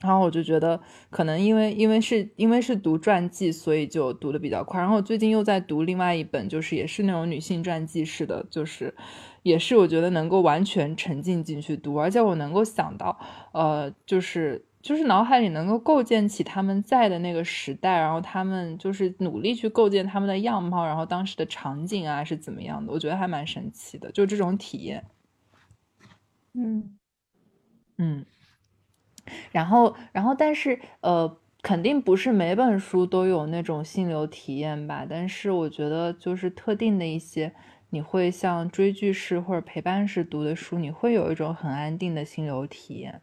[0.00, 4.80] 然后我就觉得，可能因为因为是因为是读传记，所以就读的比较快。
[4.80, 8.94] 然后我最近又在读另外一本，就是也是那种女性传记式的，就是
[9.42, 13.18] 也是我觉得能够完全沉浸进去读，而且我能够想到，
[13.52, 14.64] 呃，就是。
[14.82, 25.04] 就是脑海里能够构建起他们在的那个时代，然后他们就是努力去构建他们的样貌，然后当时的场景啊是怎么样的，我觉得还蛮神奇的，就这种体验。
[26.54, 26.98] 嗯
[27.98, 28.24] 嗯，
[29.52, 37.52] 然后然后但是呃，肯定不是每本书都有那种心流体验吧，但是我觉得就是特定的一些，
[37.90, 43.20] 你会像追剧式或者陪伴式读的书，你会有一种很安定的心流体验。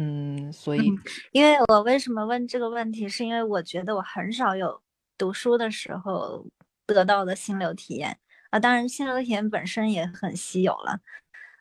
[0.00, 0.92] 嗯，所以，
[1.32, 4.80] 因为我为什么问这个问题，是因为我觉得我很少有
[5.18, 6.46] 读书的时候
[6.86, 8.16] 得到的心流体验
[8.50, 8.60] 啊。
[8.60, 11.00] 当然，心流体验本身也很稀有了。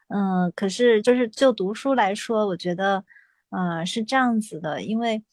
[0.09, 3.03] 嗯，可是就是就读书来说，我觉得，
[3.49, 4.83] 嗯，是这样子的。
[4.83, 5.23] 因为，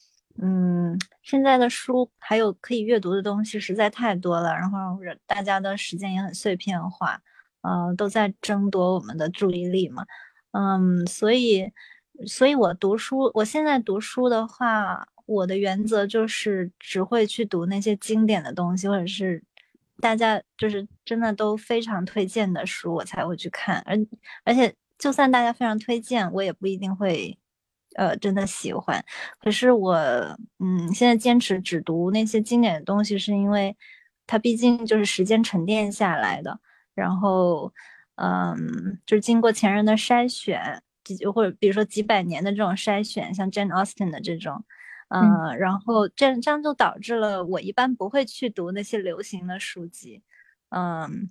[0.40, 4.78] 嗯，现在的书还有可以阅读的东西实在太多了，然后
[5.26, 7.20] 大家的时间也很碎片化，
[7.60, 10.06] 嗯，都在争夺我们的注意力嘛。
[10.52, 11.70] 嗯，所以。
[12.26, 19.42] 所以，我读书，我现在读书的话，我的原则就是只会去读那些经典的东西，或者是
[20.00, 23.80] 大家就是真的都非常推荐的书，我才会去看。
[23.84, 23.96] 而
[24.44, 27.36] 而且，就算大家非常推荐，我也不一定会，
[27.96, 29.04] 呃，真的喜欢。
[29.40, 29.94] 可是我，
[30.60, 33.76] 嗯，现在坚持只读那些经典的东西，是因为
[34.26, 36.60] 它毕竟就是时间沉淀下来的，
[36.94, 37.72] 然后，
[38.16, 40.80] 嗯，就是经过前人的筛选。
[41.04, 44.64] 几或者比如说几百年的这种筛选，像 Jane Austen 的这种，
[45.08, 50.22] 嗯，然后这这样就导致了我一般不会去读那些流行的书籍，
[50.70, 51.30] 嗯，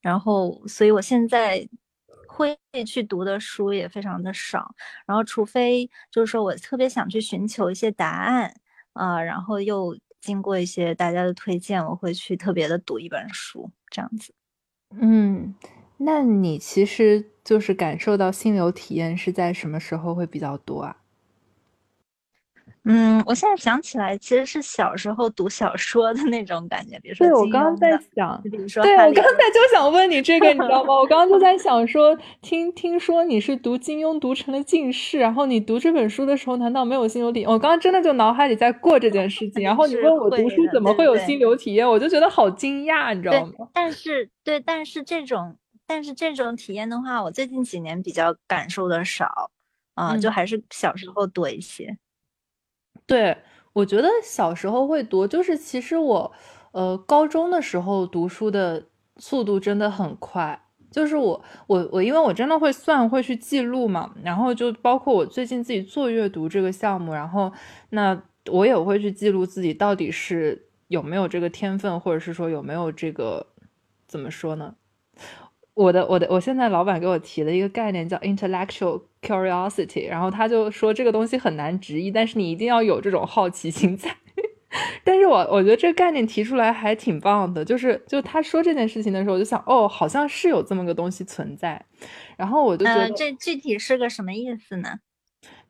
[0.00, 1.68] 然后所以我现在
[2.28, 4.74] 会去读的书也非常的少，
[5.06, 8.54] 然后除非就是说我特别想去寻求一些答案，
[8.92, 14.34] 啊，然后又经过一些大家的推荐，我会去特别的读一本书这样子，
[15.00, 15.54] 嗯。
[15.96, 20.96] 那你其实就是感受到心流体验是在什么时候会比较多啊？
[22.86, 27.26] 嗯，我现在想起来，其实是小时候读小说的那种感觉，比如说。
[27.26, 30.92] 对，我刚刚在想，比如说，对我刚才就想问你这个，你知道吗？
[30.92, 37.48] 我刚刚就 在想说，听听说你是读金庸读成了近视，然后你读这本书的时候，难道没有心流体验？
[37.48, 43.66] 我刚刚真的就脑海里在过这件事情，然后你问我读书怎么会有心流体验，我就觉得好惊讶，你知道吗？
[43.72, 49.50] 但是，对，但是这种，但是这种体验的话，我最近几年比较感受的少，
[49.94, 51.98] 啊，就还是小时候多一些。
[53.06, 53.36] 对。
[53.74, 56.32] 我觉得小时候会多，就是其实我，
[56.70, 60.68] 呃，高中的时候读书的速度真的很快。
[60.92, 64.14] 就是我，我，我，因为我真的会算，会去记录嘛。
[64.22, 67.52] 然后就包括我最近自己做阅读这个项目，然后
[67.90, 73.44] 那我也会去记录自己到底是有没有这个天分，或者是说有没有这个
[74.06, 74.76] 怎么说呢？
[75.74, 84.16] 我的我的我现在老板给我提了一个概念叫 intellectual curiosity，然后他就说这个东西很难直译，但是你一定要有这种好奇心在。
[85.04, 91.84] 但是我我觉得这个概念提出来还挺棒的，就是就他说这件事情的时候，我就想哦，好像是有这么个东西存在。
[92.36, 94.98] 然后我就觉得这具体是个什么意思呢？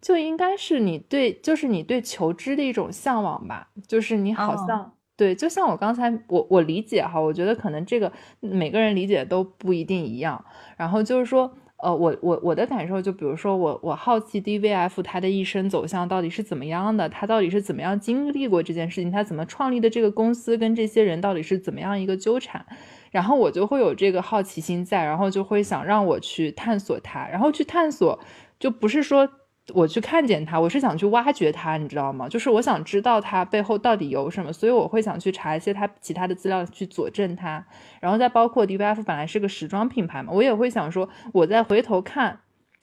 [0.00, 4.93] 就应该是你对就是你对求知的一种向往吧，就是你好像。
[5.16, 10.44] 对，就像我刚才我我理解哈，我觉得可能这个每个人理解都不一定一样。
[10.76, 22.66] 然后就是说，呃，我我我的感受就比如说我我好奇 DVF 他的一生走向到底是怎么样的，他到底是怎么样经历过这件事情，他怎么创立的这个公司跟这些人到底是怎么样一个纠缠，
[23.12, 28.18] 然后我就会有这个好奇心在，然后就会想让我去探索它，然后去探索
[28.58, 29.28] 就不是说。
[29.72, 32.28] 我去看见他，我是想去挖掘他，你知道吗？
[32.28, 37.64] 就是我想知道他背后到底有什么，所以我会想去查一些他其他的资料去佐证他。
[37.98, 42.40] 然后再包括 DVF 本来是个时装品牌嘛，我也会想说，我再回头看，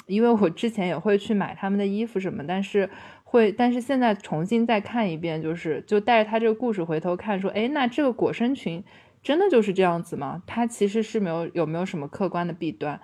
[0.08, 2.89] 因为我之前也会去买他们的衣服什么，但是
[3.24, 8.84] 会，但是现在重新再看一遍，就是就带着他这个故事回头看，说，哎，那这个裹身裙
[9.22, 10.41] 真的就是这样子吗？
[10.48, 13.00] 它其实是没有有没有什么客观的弊端？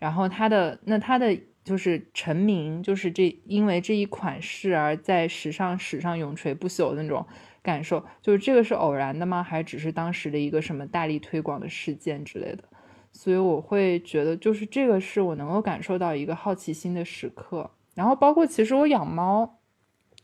[0.00, 1.38] 然后它的那它的。
[1.64, 7.26] 就是成名，就是这因为这一款式而在时尚史上永垂不朽的那种
[7.62, 8.04] 感受。
[8.20, 9.42] 就是这个是偶然的吗？
[9.42, 12.64] 还只是当时的一个什么大力推广的事件之类的？
[13.12, 17.70] 所以我会觉得，就是这个是我能够感受到一个好奇心的时刻。
[17.94, 19.58] 然后包括其实我养猫，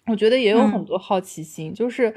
[0.06, 2.14] 我觉得也有很多好奇心，就是。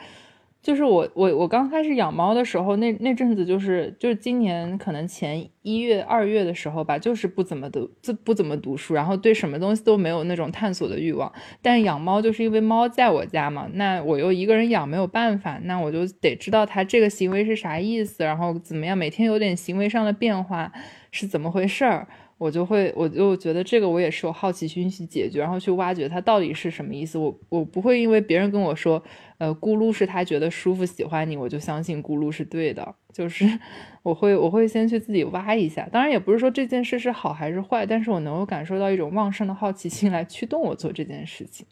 [0.61, 11.31] 就是我我我刚开始养猫的时候，那那阵子就是就是今年可能前一月二月的时候吧，就是不怎么读，不不怎么读书，然后对什么东西都没有那种探索的欲望。
[11.61, 20.71] 但养猫就是因为猫在我家嘛，那我又一个人养没有办法，那我就得知道它这个行为是啥意思，然后怎么样，每天有点行为上的变化
[21.09, 22.07] 是怎么回事儿。
[22.39, 27.17] 我就会，我就觉得这个我也是有好奇心去解决，然后去挖掘它到底是什么意思。
[27.17, 29.03] 我我不会因为别人跟我说，
[29.39, 32.95] 呃，咕噜是他觉得舒服喜欢你，我就相信咕噜是对的。
[33.11, 33.45] 就是
[34.03, 41.67] 我会我会先去自己挖一下，当然也不是说这件事是好还是坏，但是我能够感受到一种旺盛的好奇心来驱动我做这件事情。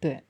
[0.00, 0.24] 对，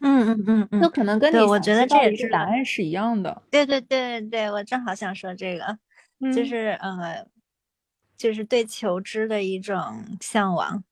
[0.00, 3.42] 嗯嗯嗯嗯，那可能跟你我觉得这也是答案是一样的。
[3.50, 5.78] 对对对对，我正好想说这个，
[6.34, 7.26] 就是呃。
[8.20, 10.84] 就是对求知的一种向往，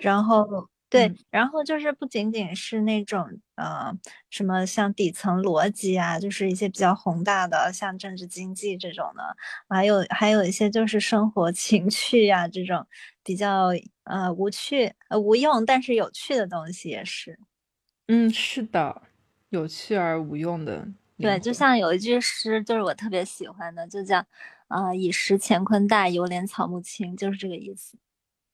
[0.00, 3.92] 然后 对，然后就是不仅仅是那种呃
[4.30, 9.36] 什么像底层逻辑啊，就是一些比较宏大的，像政治经济这种的，
[9.68, 12.86] 还有还有一些就是生活 情趣呀这种
[13.22, 13.68] 比较
[14.04, 17.38] 呃无趣呃无用但是有趣的东西也是，
[18.08, 19.02] 嗯，是的，
[19.50, 24.24] 有趣而无用的，对，就像有一句诗，就是我特别喜欢的，就叫。
[24.68, 27.96] 啊，以识乾坤大，犹怜草木青，就是这个意思。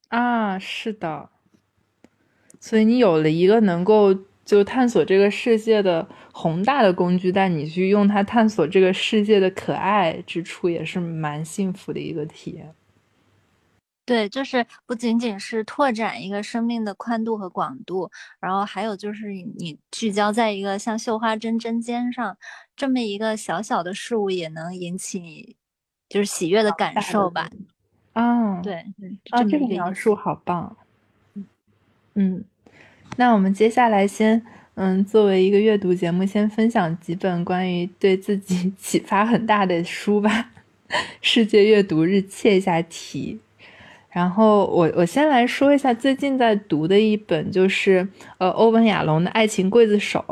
[0.09, 1.29] 啊，是的。
[2.59, 4.13] 所以你有了一个能够
[4.45, 12.73] 就探索这个世界的宏大的工具，但你去用它探索这个世界的可爱之处，也是蛮幸福的一个体验。
[14.05, 22.37] 对，就是不仅仅是拓展一个生命的宽度和广度，然后还有就是你聚焦在一个像绣花针针尖上
[22.75, 25.55] 这么一个小小的事物，也能引起你。
[26.13, 27.49] 就是喜悦的感受吧，
[28.13, 28.75] 啊，对，
[29.31, 30.77] 啊，这个描述好棒，
[32.13, 32.43] 嗯，
[33.17, 34.45] 那我们接下来先，
[34.75, 40.51] 嗯，作为一个阅读节目，先分享几本关于对自己 启发很大的书吧。
[41.19, 43.39] 世界阅读日切一下题，
[44.11, 50.23] 然后我我先来说一下最近在读的一本，就是呃欧文亚龙的《爱情刽子手》。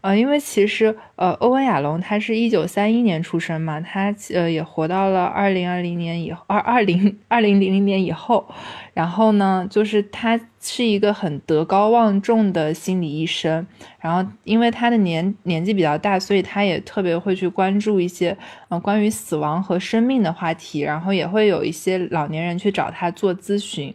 [0.00, 8.46] 呃，因为其实呃，欧文亚龙他是一九三一年出生嘛，他呃也活到了二零二零年以二二零二零零零年以后，
[8.94, 13.66] 然后呢，就是他是一个很德高望重的心理医生，
[14.00, 18.36] 然后因为他的年年纪比较大，所以他也特别会去关注一些
[18.68, 23.94] 呃关于死亡和生命的话题，然后也会有一些老年人去找他做咨询。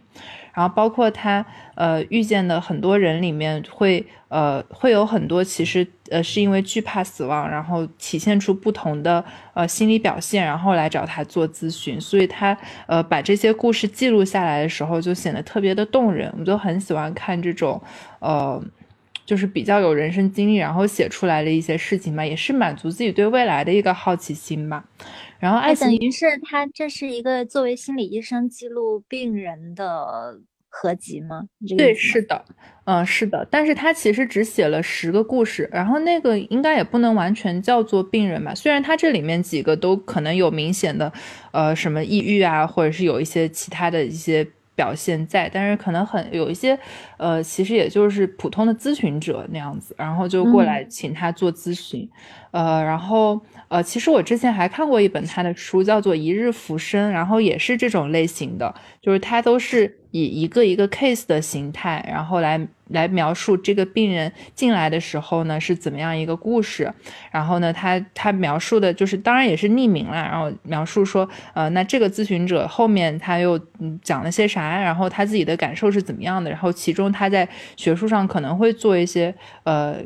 [0.54, 12.00] 然后包括他，呃，遇见的很多人里面会，呃，会有很多其实，呃，是因为惧怕死亡，然后体现出不同的，呃，心理表现，然后来找他做咨询。
[12.00, 12.56] 所以他，
[12.86, 16.32] 呃，把这些故事记录下来的时候，就显得特别的动人。
[16.38, 17.80] 我就很喜欢看这种，
[18.20, 18.62] 呃，
[19.24, 24.84] 就是比较有人生经历，然后写出来的一些事情吧，也是满足自己对未来的一个好奇心吧。
[25.38, 30.38] 然后，爱等于是他这是一个作为心理医生记录病人的
[30.74, 31.42] 合集吗？
[31.76, 32.42] 对，是的，
[32.86, 33.46] 嗯，是的。
[33.50, 38.54] 但是他其实只写了十个故事，然后那个应该也不能完全叫做病人吧。
[38.54, 41.12] 虽然他这里面几个都可能有明显的，
[41.52, 44.46] 呃，什么抑郁啊，或者是有一些其他的一些
[44.82, 46.76] 表现在，但是可能很有一些，
[47.16, 52.08] 呃，其实也就是普通的咨询者那样子，然后就过来请他做咨询，
[52.50, 53.40] 呃，然后。
[53.72, 62.60] 呃，其实我之前还看过一本他的书，叫做《一日浮生》，然后也是这种类型的，就是他都是以一个一个 case 的形态，然后来。
[62.92, 66.92] 来描述这个病人进来的时候呢是怎么样一个故事，
[67.30, 73.58] 然后呢他他描述的就是当然也是匿名了，然后描述说呃那这个咨询者后面他又
[74.02, 79.34] 讲了些啥，然后他自己的感受是怎么样的，然后其中他在学术上可能会做一些
[79.64, 79.96] 呃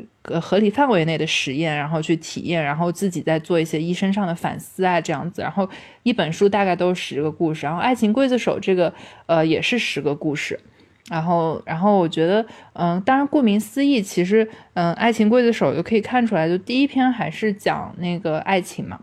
[0.41, 5.69] 合理范围内的实验，然后去体验，然后自己在做一些医生上的反思啊这样子，然后
[6.03, 8.93] 一本书大概都是十个故事，然后爱情刽子手这个
[9.25, 10.59] 呃也是十个故事。
[11.09, 18.99] 然后，然后我觉得，嗯，当然，顾名思义，其实，嗯，《爱情刽子手》就可以看出来，就第一篇还是讲那个爱情嘛。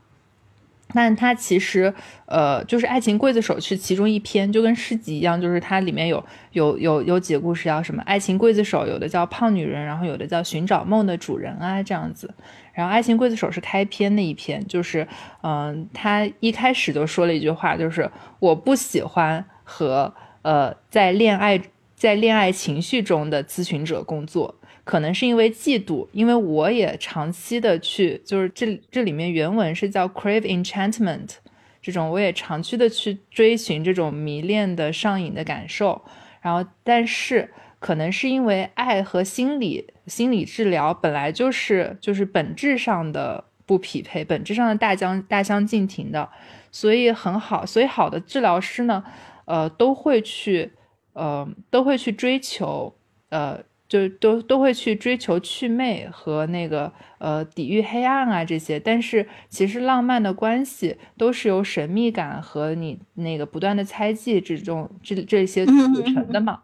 [0.92, 1.92] 但它其实，
[2.26, 12.32] 呃，就是《爱情刽子手》是其中一篇，就跟诗集一样，就是它里面有有有有几个故事，叫什么《爱情刽子手》，有的叫胖女人，然后有的叫寻找梦的主人啊，这样子。
[12.74, 15.08] 然后《爱情刽子手》是开篇那一篇，就是，
[15.42, 21.60] 嗯，他一开始就说了一句话，就是我不喜欢和呃在恋爱。
[21.96, 31.36] 在恋爱情绪中的咨询者工作，可能是因为嫉妒，因为我也长期的去，就是这这里面原文是叫 crave enchantment，
[31.80, 36.02] 这种我也长期的去追寻这种迷恋的上瘾的感受，
[36.42, 46.28] 然后但是可能是因为爱和心理心理治疗本来就是就是本质上的不匹配，本质上的大相大相径庭的，
[46.72, 49.04] 所以很好，所以好的治疗师呢，
[49.44, 50.72] 呃都会去。
[51.14, 52.94] 呃，都会去追求，
[53.30, 58.78] 呃，就都都会去追求祛魅和那个呃抵御黑暗啊这些。
[58.78, 66.60] 但是其实浪漫的关系都是由神秘感和你那个不断的猜忌之中这这些组成的嘛。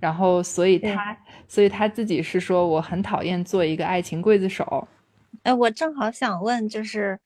[0.00, 1.18] 然后所以他
[1.48, 4.86] 所以他自己是说我很讨厌做一个爱情刽子手。
[5.42, 7.18] 哎，我正好想问，就是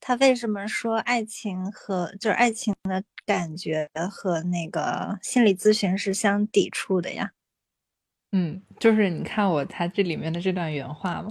[0.00, 3.02] 他为什么说爱情和就是爱情的？
[3.26, 7.32] 感觉和那个心理咨询是相抵触的呀。
[8.32, 11.30] 嗯，就是你看我他这里面的这段原话嘛，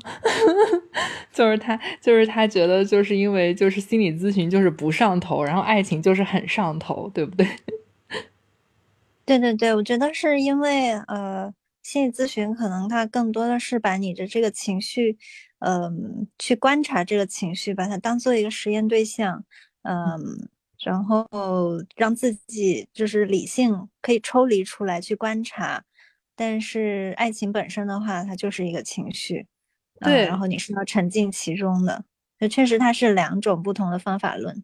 [1.32, 7.46] 就是他就是他觉得就是因为就是心理咨询就是不上头，然后爱情就是很上头，对不对？
[9.26, 15.18] 对对对，我觉得是因为呃，心理咨询可能它更多的是把你的这个情绪，
[15.60, 19.44] 嗯，去观察这个情绪，把它当做一个实验对象，
[19.84, 20.50] 嗯。
[20.86, 21.28] 然后
[21.96, 25.84] 让自己就是理性可以抽离出来去观察，
[26.36, 29.48] 但是爱情本身的话，它就是一个情绪，
[30.00, 32.06] 对，然后你是要沉浸其中的，
[32.40, 34.64] 那确实它是两种不同的方法论。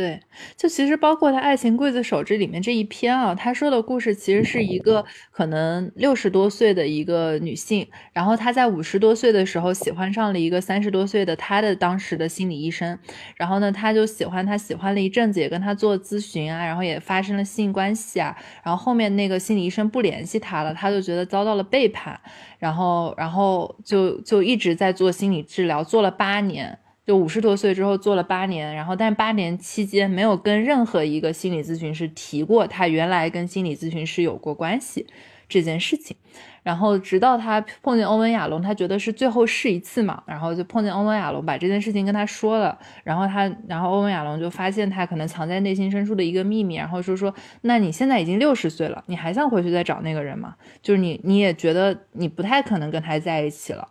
[0.00, 0.18] 对，
[0.56, 12.98] 就其实包括他《爱情刽子手》这里面这一篇啊，他说的故事其实是一个可能六十多岁的一个女性，然后她在五十多岁的时候喜欢上了一个三十多岁的她的当时的心理医生，
[13.36, 18.34] 然后呢，她就喜欢他，喜欢了一阵子，也跟他做咨询啊，然后也发生了性关系啊，
[18.64, 22.18] 然后后面那个心理医生不联系他了，他就觉得遭到了背叛，
[22.58, 26.78] 然后然后就就一直在做心理治疗，做了八年。
[27.10, 35.04] 就五十多岁之后做了八年，然后但八年期间没有跟任何一个心理咨询师提过他原来跟心理咨询师有过关系
[35.48, 36.16] 这件事情，
[36.62, 50.54] 然后直到他碰见欧文亚龙，他觉得是最后试一次嘛，然后就碰见欧文亚龙把这件事情跟他说了，然后他然后欧文亚龙就发现他可能藏在内心深处的一个秘密，然后说说那你现在已经六十岁了，你还想回去再找那个人吗？
[50.80, 53.88] 就是你你也觉得你不太可能跟他在一起了。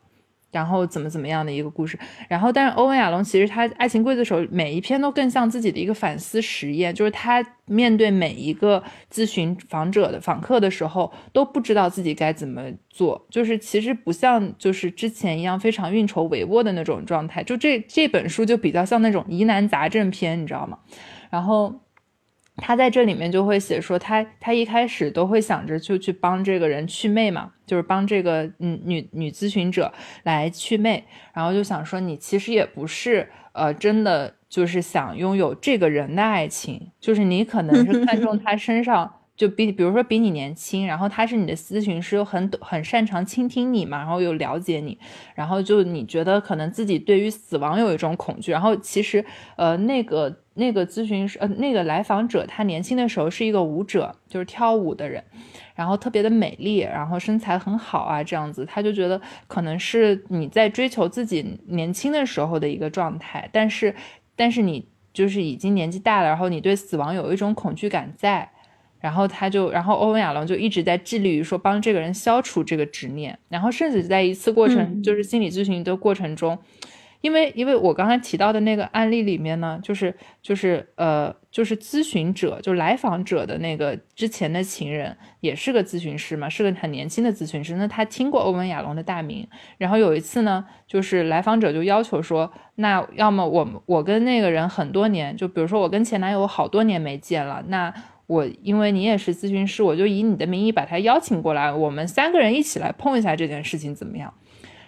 [0.52, 1.97] 然后怎么怎么样的一个故事，
[2.28, 20.80] 然后但是欧文亚龙其实他《爱情刽子手》每一篇都更像自己的一个反思实验，就是他面对每一个咨询访者的访客的时候，都不知道自己该怎么做，就是其实不像就是之前一样非常运筹帷幄的那种状态，就这这本书就比较像那种疑难杂症篇，你知道吗？
[21.30, 21.82] 然后。
[22.62, 29.91] 他在这里面就会写说，他他一开始都会想着就去帮这个人去魅嘛，就是帮这个嗯女女咨询者
[30.24, 31.03] 来去魅，
[31.34, 44.97] 然后就想说你其实也不是呃真的就是想拥有这个人的爱情，就是你可能是看中他身上就比比如说比你年轻，然后他是你的咨询师，又很很擅长倾听你嘛，然后又了解你，
[45.36, 49.24] 然后就你觉得可能自己对于死亡有一种恐惧，然后其实
[49.55, 50.39] 呃那个。
[50.60, 55.24] 那个咨询师，呃，那个来访者，他年轻的时候是一个舞者，就是跳舞的人，
[55.74, 63.95] 然后特别的美丽，然后身材很好啊，这样子，他就觉得可能是你在追求自己年轻的时候的一个状态，但是，
[64.36, 68.47] 但是你就是已经年纪大了，然后你对死亡有一种恐惧感在，
[68.99, 76.60] 然后他就，然后欧文亚龙就一直在致力于说帮这个人消除这个执念，然后甚至在一次过程，就是心理咨询的过程中。
[77.22, 87.76] 因为，因为我刚才提到的那个案例里面呢，就是就是呃，就是咨询者，就来访者的那个之前的情人，也是个咨询师嘛，是个很年轻的咨询师。
[87.76, 89.46] 那他听过欧文亚龙的大名，
[89.78, 97.94] 然后有一次呢，就是来访者就要求说，那要么我我跟那个人很多年，就比如说我跟前男友好多年没见了，那
[98.28, 104.34] 我因为你也是咨询师，我就以你的名义把他邀请过来，我们三个人一起来碰一下这件事情怎么样？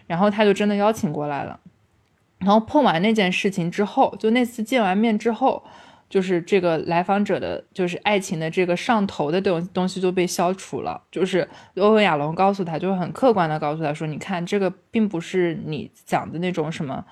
[0.08, 1.60] 然后他就真的邀请过来了。
[2.42, 5.64] 然后碰完那件事情之后，就那次见完面之后，
[6.10, 11.00] 就是这个来访者的，就是爱情的这个上头的东东西就被消除了。
[11.12, 17.06] 就是欧文亚龙告诉他，就很客观的告诉他说：“你看，这个并不是你讲的那种什么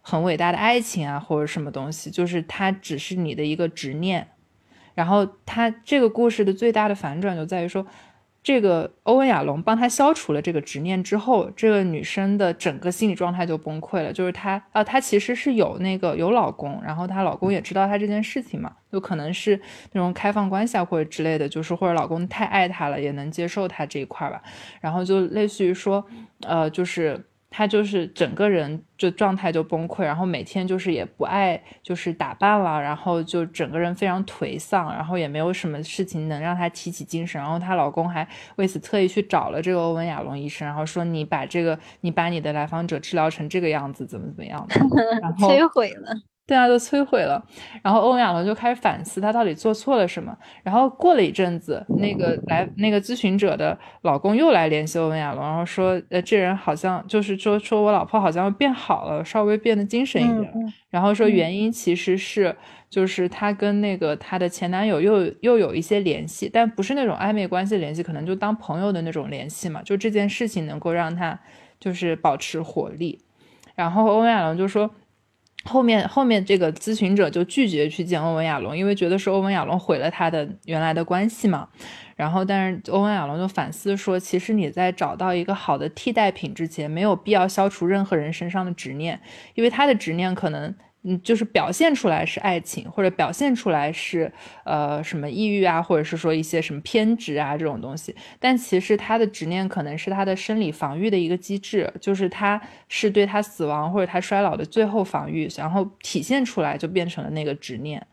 [0.00, 4.28] 很伟大的爱情啊，或者什么东西，就是它只是你的一个执念。”
[4.94, 7.84] 然后他这个故事的最大的反转就在于说。
[8.42, 14.12] 这个欧文亚龙帮他消除了这个执念之后，这个女生的整个心理状态就崩溃了。
[14.12, 19.60] 就是她啊，她其实是有那个有老公，然后她老公也知道她这件事情嘛，就可能是
[19.92, 24.42] 那种开放关系啊或者之类的，就是或者老公太爱她了，也能接受她这一块吧。
[24.80, 26.04] 然后就类似于说，
[26.46, 27.26] 呃，就是。
[27.50, 37.40] 她就是整个人就状态就崩溃，然后每天就是也不爱就是打扮了，然后就整个人非常颓丧，然后也没有什么事情能让她提起精神。
[37.40, 38.26] 然后她老公还
[38.56, 44.76] 为此特意去找了这个欧文亚龙医生，然后说你把这个你把你的来访者治疗成这个样子，怎么怎么样的，
[45.20, 46.14] 然后摧毁了。
[46.50, 47.40] 对啊，都摧毁了。
[47.80, 50.36] 然后欧文亚龙就开始反思，他到底做错了什么。
[50.64, 60.52] 然后过了一阵子，那个来那个咨询者的老公又来联系欧文亚龙，然后说，呃，这人好像就是说，说我老婆好像变好了，稍微变得精神一点。
[60.88, 62.56] 然后说原因其实是，
[62.88, 69.80] 就是他跟那个他的前男友又又有一些联系，但不是那种暧昧关系联系，可能就当朋友的那种联系嘛。
[69.84, 71.38] 就这件事情能够让他
[71.78, 73.20] 就是保持活力。
[73.76, 74.90] 然后欧文亚龙就说。
[75.64, 81.68] 后面后面这个咨询者就拒绝去见欧文亚龙，因为觉得是欧文亚龙毁了他的原来的关系嘛。
[82.16, 89.20] 然后，但是欧文亚龙就反思说，其实你在找到一个好的替代品之前，没有必要消除任何人身上的执念，
[89.54, 90.74] 因为他的执念可能。
[91.02, 94.30] 嗯，就是表现出来是爱情，或者表现出来是
[94.64, 98.14] 呃什么抑郁啊，或者是说一些什么偏执啊这种东西。
[98.38, 108.06] 但其实他的执念可能是他的生理防御的一个机制，就是他是对他死亡或者他衰老的最后防御，然后体现出来就变成了那个执念。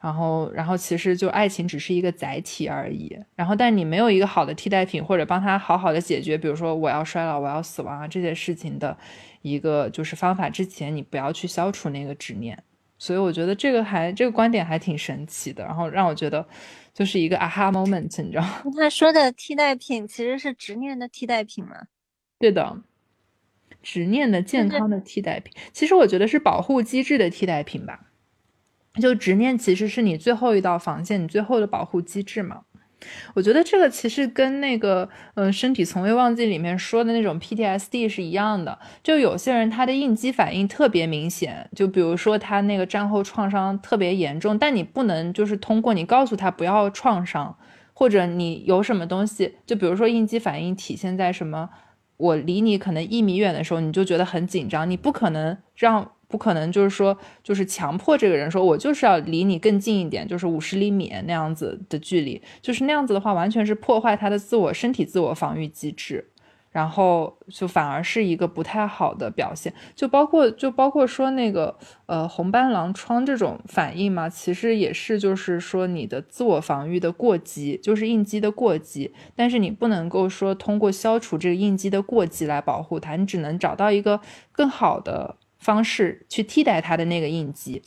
[0.00, 3.16] 然后，然后其实就爱情只是一个载体而已。
[3.36, 8.96] 然后，但你没有一个好的替代品，或者帮他好好的解决，比如说我要衰老，我要死亡啊这些事情的。
[9.42, 12.56] 一个就是方法，之前你不要去消除那个执念，
[12.98, 16.46] 所以我觉得这个还这个观点还挺神奇的，然后让我觉得
[16.94, 18.62] 就是一个 aha moment，你知道吗？
[18.78, 21.88] 他说的替代品其实是执念的替代品吗？
[22.38, 22.82] 对的，
[23.82, 28.08] 执念的健康的替代品，其实我觉得是保护机制的替代品吧。
[29.00, 32.62] 就执念其实是你最后一道防线，你最后的保护机制嘛。
[33.34, 38.78] 我觉得这个其实跟那个，嗯，身体从未忘记里面说的那种 PTSD 是一样的。
[39.02, 47.56] 就有些人他的应激反应特别明显，就比如说他那个战后创伤特别严重，但你不能就是通过你告诉他不要创伤，
[47.92, 51.70] 或者你有什么东西，就比如说应激反应体现在什么，
[52.16, 56.12] 我离你可能一米远的时候你就觉得很紧张，你不可能让。
[56.32, 66.30] 不可能，就是说，就是强迫这个人说，我就是要离你更近一点，就是五十厘米那样子的距离，就是那样子的话，完全是破坏他的自我身体自我防御机制。
[66.72, 71.76] 然后就反而是一个不太好的表现，就包括就包括说那个
[72.06, 84.18] 呃红斑狼疮这种反应嘛，其实也是就是说你的自我防御的过激，就是应激的过激，但是你不能够说通过消除这个应激的过激来保护它，你只能找到一个
[84.50, 87.80] 更好的方式去替代他的那个印记。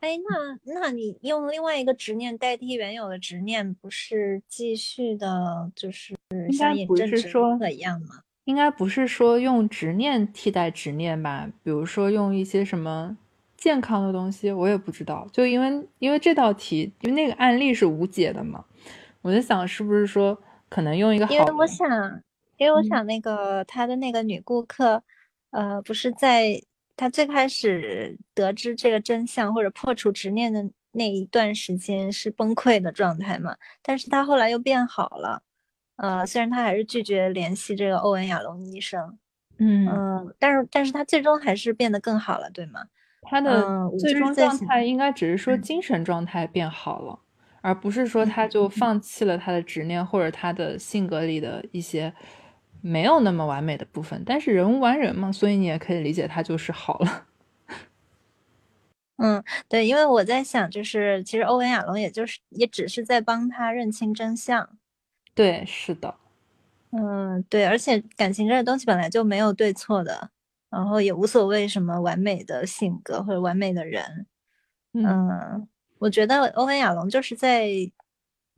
[0.00, 6.14] 哎，那那你用另外一个执念代替原有的执念，不是继续的，就是
[6.52, 8.20] 像不是说一样吗？
[8.44, 11.50] 应该不是说用执念替代执念吧？
[11.64, 13.18] 比如说用一些什么
[13.56, 15.26] 健康的东西，我也不知道。
[15.32, 18.64] 就因为因为这道题，因为那个案例是无解的嘛，
[19.20, 21.34] 我就想是不是说可能用一个好。
[21.34, 22.22] 因为我想，
[22.56, 25.02] 因为我想那个他的那个女顾客，
[25.50, 26.62] 呃，不是在。
[26.98, 33.56] 他最开始得知这个真相或者破除执念的那一段时间是崩溃的状态嘛？
[33.82, 35.42] 但是他后来又变好了，
[35.94, 39.16] 呃，虽然他还是拒绝联系这个欧文亚龙医生，
[39.58, 42.80] 嗯嗯，但是但是他最终还是变得更好了，对吗？
[43.22, 47.16] 他的最终状态应该只是说精神状态变好了，
[47.60, 52.12] 而不是说他就放弃了他的执念或者他的性格里的一些。
[52.88, 57.26] 没有那么完美的部分，但是人无完人嘛，所以你也可以理解他就是好了。
[59.18, 64.78] 嗯，对，因为我在想，就是其实欧文亚龙也就是也只是在帮他认清真相。
[65.34, 66.14] 对，是的。
[66.92, 70.30] 嗯，对，而且感情这个东西本来就没有对错的，
[70.70, 74.26] 然后也无所谓什么完美的性格或者完美的人。
[74.94, 75.68] 嗯，
[75.98, 77.68] 我觉得欧文亚龙就是在。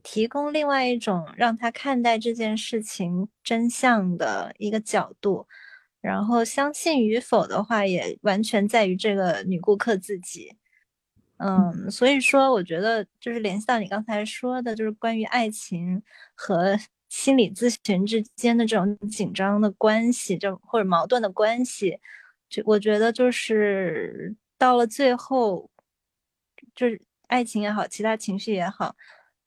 [0.02, 5.46] 提供另外一种让他看待这件事情真相的一个角度，
[6.00, 10.56] 然后相信与否的话，也完全在于这个女顾客自己。
[11.38, 16.02] 嗯，所以说，我觉得就是联系到你刚才说的，就是关于爱情
[16.34, 16.78] 和
[17.08, 21.98] 心理咨询之间的这种紧张的关系，就或者矛盾的关系，
[22.48, 25.70] 就我觉得就是到了最后，
[26.74, 28.94] 就是爱情也好，其他情绪也好。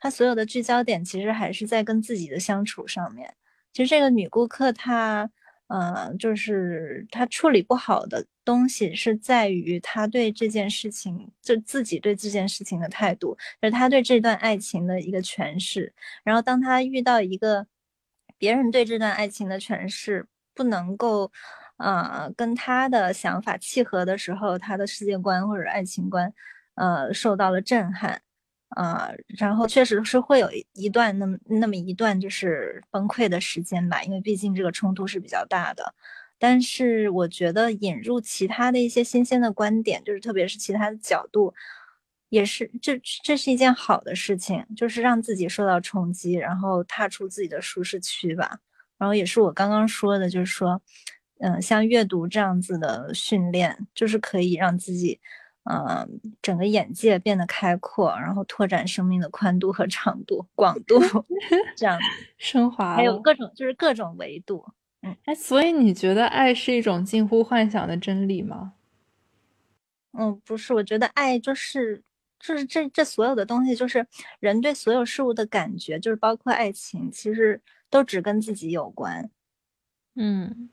[0.03, 3.33] 他所有的聚焦点其实还是在跟自己的相处上面。
[3.71, 5.29] 其实这个女顾客她，
[5.67, 15.93] 呃，就是她处理不好的东西是在于她对这件事情，就自己对这件事情的态度，就是她对这段爱情的一个诠释。
[16.25, 17.65] 然后当她遇到一个
[18.37, 21.31] 别人对这段爱情的诠释不能够，
[21.77, 26.33] 呃，跟她的想法契合的时候，她的世界观或者爱情观，
[26.75, 28.21] 呃，受到了震撼。
[28.75, 29.09] 啊，
[29.39, 35.93] 然后确实是会有一段那么那么一段就是崩溃的时间吧，因为毕竟这个冲突是比较大的。
[36.39, 41.53] 但是我觉得引入其他的一些新鲜的观点，就是特别是其他的角度，
[42.29, 48.59] 也是这这是一件好的事情，就是让自己受到冲击，然后踏出自己的舒适区吧。
[48.97, 50.81] 然后也是我刚刚说的，就是说，
[51.39, 55.19] 嗯，像阅读这样子的训练，就是可以让自己。
[55.63, 60.99] 嗯，整个眼界变得开阔，然后拓展生命的宽度和长度、广度，
[61.75, 61.97] 这样
[62.37, 64.65] 升华，还有各种就是各种维度。
[65.01, 68.73] 嗯，哎，所以你觉得爱是一种近乎幻想的真理吗？
[70.11, 72.03] 嗯，不是，我觉得爱就是
[72.39, 74.05] 就是这这所有的东西，就是
[74.39, 79.29] 人对所有事物的感觉，就是包括爱情，其实都只跟自己有关。
[80.15, 80.69] 嗯。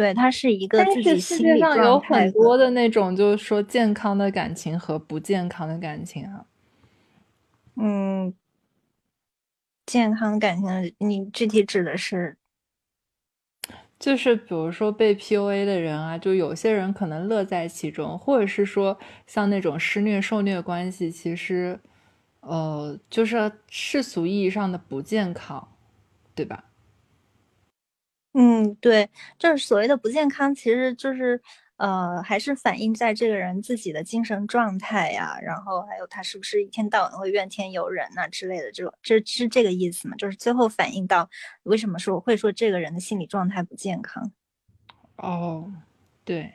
[0.00, 6.46] 对，它是一个自己世界上有很多的那种，就是说健康的感情和不健康的感情啊。
[7.76, 8.34] 嗯，
[9.84, 12.38] 健康感情，你具体指的是？
[13.98, 21.78] 就是比如说被 PUA 的人啊，就有些人可能乐在其中，或者是说像那种施虐受虐关系，其实，
[22.40, 25.68] 呃，就是世俗意义上的不健康，
[26.34, 26.64] 对吧？
[28.34, 31.40] 嗯，对，就是所谓的不健康，其实就是，
[31.78, 40.14] 呃，还是反映在这个人自己的精神状态呀，然后还有他是不是一天到晚会怨天尤人呐之类的这种，这是这个意思嘛？
[40.16, 41.28] 就是最后反映到
[41.64, 44.30] 为什么说会说这个人的心理状态不健康？
[45.18, 45.72] 哦，
[46.24, 46.54] 对，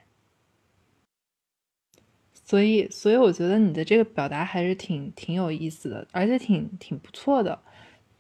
[2.34, 7.60] 所以，所以我觉得你的这个表达还是挺挺有意思的，而且挺挺不错的，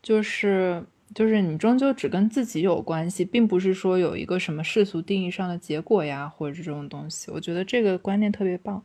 [0.01, 0.85] 就是。
[1.13, 7.29] 就是你终究只跟自己有关系，并不是说有一个什么世俗定义上的结果呀，或者这种东西。
[7.31, 8.83] 我觉得这个观念特别棒。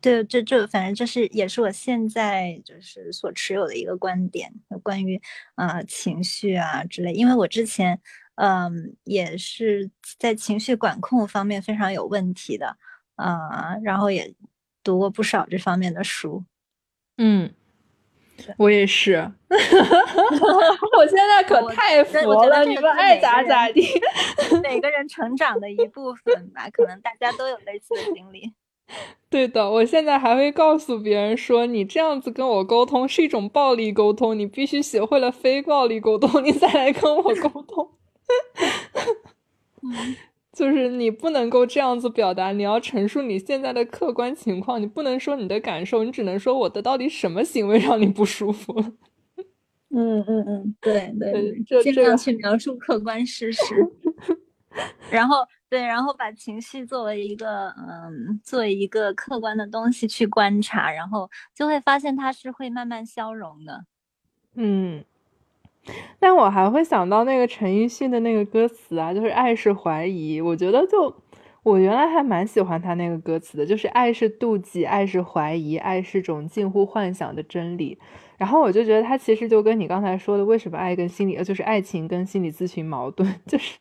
[0.00, 4.52] 对，这这反正这是也是我现在就是所持有的一个观点，
[4.82, 5.20] 关于
[5.54, 7.12] 啊情绪啊之类。
[7.12, 7.98] 因为我之前
[8.36, 12.76] 嗯也是在情绪管控方面非常有问题的
[13.16, 14.34] 啊，然后也
[14.82, 16.44] 读过不少这方面的书。
[17.18, 17.54] 嗯。
[18.56, 23.86] 我也是， 我现在可太佛了，你们爱咋咋地。
[24.62, 28.52] 每个人成长的一部分吧，可能大家都有类似的经历。
[29.30, 37.90] 对的，我现在还会告诉别人说，你这样子跟我沟通是一种暴力沟通，你必须学会了非暴力沟通，你再来跟我沟通。
[40.54, 48.72] 就是你不能够这样子表达，你要陈述你现在的客观情况，你不能说你的感受，你只能说我的到底什么行为让你不舒服。
[49.90, 53.60] 嗯嗯嗯，对对，尽量去描述客观事实。
[55.10, 63.84] 然后对，然后把情绪作为一个嗯，作为一个客观的东西去观察，然后就会发现它是会慢慢消融的。
[64.54, 65.04] 嗯。
[66.18, 70.40] 但我还会想到那个陈奕迅的那个歌词啊，就是爱是怀疑。
[70.40, 71.14] 我觉得就
[71.62, 77.98] 我原来还蛮喜欢他那个歌词的，就是爱是妒忌，爱是怀疑，爱是种近乎幻想的真理。
[78.36, 83.78] 然后我就觉得他其实就跟你刚才说的，为什么爱跟心理，就是爱情跟心理咨询矛盾， 就是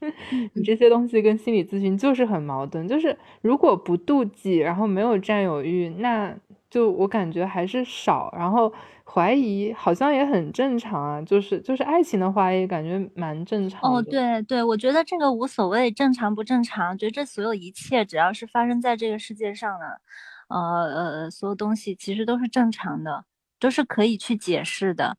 [0.54, 2.88] 你这些东西跟心理咨询就是很矛盾。
[2.88, 6.34] 就是如果不妒忌，然后没有占有欲，那
[6.74, 8.34] 就我感觉还是少。
[8.38, 8.74] 然后。
[9.06, 14.00] 怀疑好像也很正常啊，就是就是爱情的话也，感觉蛮正常的。
[14.00, 20.02] 哦，对对，我觉得这个无所谓正常不正常，觉得这所有一切只要是发生在这个世界上的，
[20.48, 23.26] 呃呃，所有东西其实都是正常的，
[23.60, 25.18] 都是可以去解释的，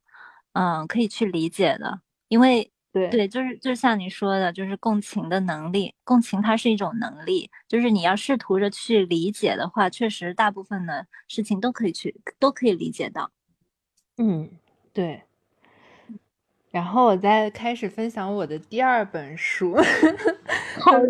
[0.55, 2.00] 嗯，可以去理解的。
[2.28, 13.32] 因为对对，就是就像你说的，就是共情的能力，共情它是一种能力，就是你要试图着去理解的话，确实大部分的事情都可以去都可以理解到。
[14.18, 14.49] 嗯，
[14.92, 15.22] 对。
[16.70, 19.74] 然后我再开始分享我的第二本书。
[20.78, 21.09] 好的，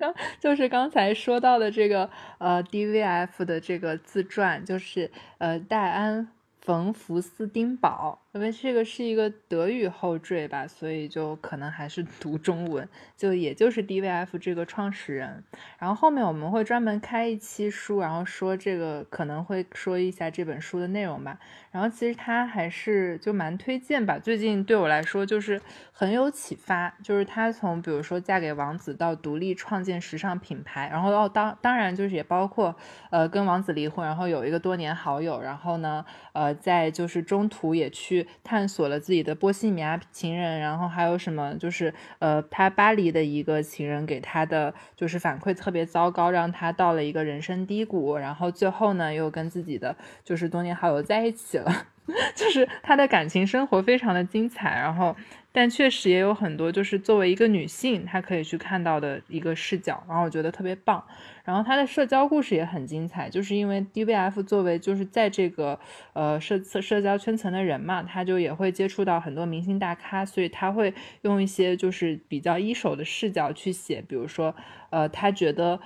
[0.00, 2.08] 刚 就是刚才说到的这个
[2.38, 6.28] 呃 DVF 的这个自传，就是呃戴安。
[6.64, 15.44] 冯福斯丁堡，因为这个是一个德语后缀吧，所以就可能还是 读中文，就也就是 DVF 这个创始人。
[15.78, 21.38] 然后后面我们会专门开一期书，然后说这个可能会说一下这本书的内容吧。
[21.70, 25.60] 然后其实他还是就蛮推荐吧，最近对我来说就是
[25.92, 32.74] 很有启发，就是他从比如说嫁给王子到独立创建时尚品牌，然后哦当当然就是也包括
[33.10, 36.02] 呃跟王子离婚，然后有一个多年好友，然后呢
[36.32, 36.52] 呃。
[36.62, 51.86] 在就是中途也去探索了自己的波西米亚情人，然后还有什么就是呃，他巴黎的一个情人给他的就是反馈特别糟糕，让他到了一个人生低谷，然后最后呢又跟自己的就是多年好友在一起了，
[52.34, 55.14] 就是他的感情生活非常的精彩，然后。
[55.52, 61.04] 但确实也有很多，就是作为一个女性，她可以去看到的一个视角，然后我觉得特别棒。
[61.44, 65.78] 然后她的社交故事也很精彩，就是因为 DVF 作为就是在这个
[66.14, 74.54] 呃社社交圈层的人嘛，他就也会接触到很多明星大咖，所以他会用一些就是比较一手的视角去写，比如说
[74.90, 75.78] 呃，他觉得。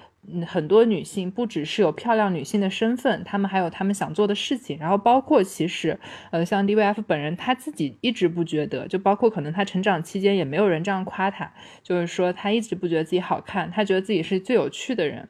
[0.47, 4.79] 很多女性不只是有漂亮女性的身份，她们还有她们想做的事情。
[4.79, 5.99] 然后包括其实，
[6.31, 11.53] 呃，像 DVF 本人她自己一直不觉得，就包括可能她成长期间也没有人这样夸她，
[11.83, 15.29] 就是说她一直不觉得自己好看，她觉得自己是最有趣的人。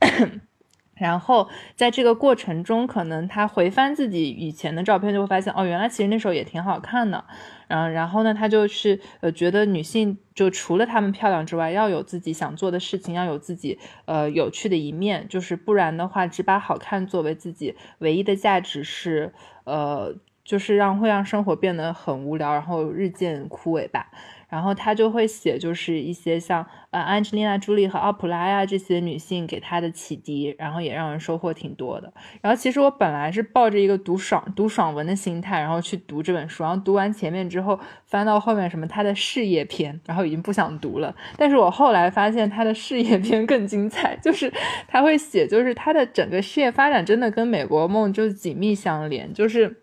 [0.94, 7.24] 然后在这个过程中，可能她回翻自己以前的照片，就会发现，哦，原来其实那时候也挺好看的。
[7.68, 19.32] 嗯，然后呢，他就是呃，觉得女性就除了她们漂亮之外，要有自己想做的事情，要有自己呃有趣的一面，就是不然的话，只把好看作为自己唯一的价值是
[19.64, 20.14] 呃，
[20.44, 24.10] 就是让会让生活变得很无聊，然后日渐枯萎吧。
[24.48, 32.10] 然后他就会写，就是一些像呃安吉丽娜·朱莉和奥普拉呀这些女性给他的启迪，然后也让人收获挺多的。
[32.40, 41.14] 然后其实我本来是抱着一个读爽读爽文的心态，然后去读这本书，然后读完前面之后，翻到后面什么他的事业篇，然后已经不想读了。
[41.36, 44.50] 但是我后来发现他的事业篇更精彩，就是
[44.86, 49.82] 他会写，就是他的整个事业发展真的跟美国梦就紧密相连，就是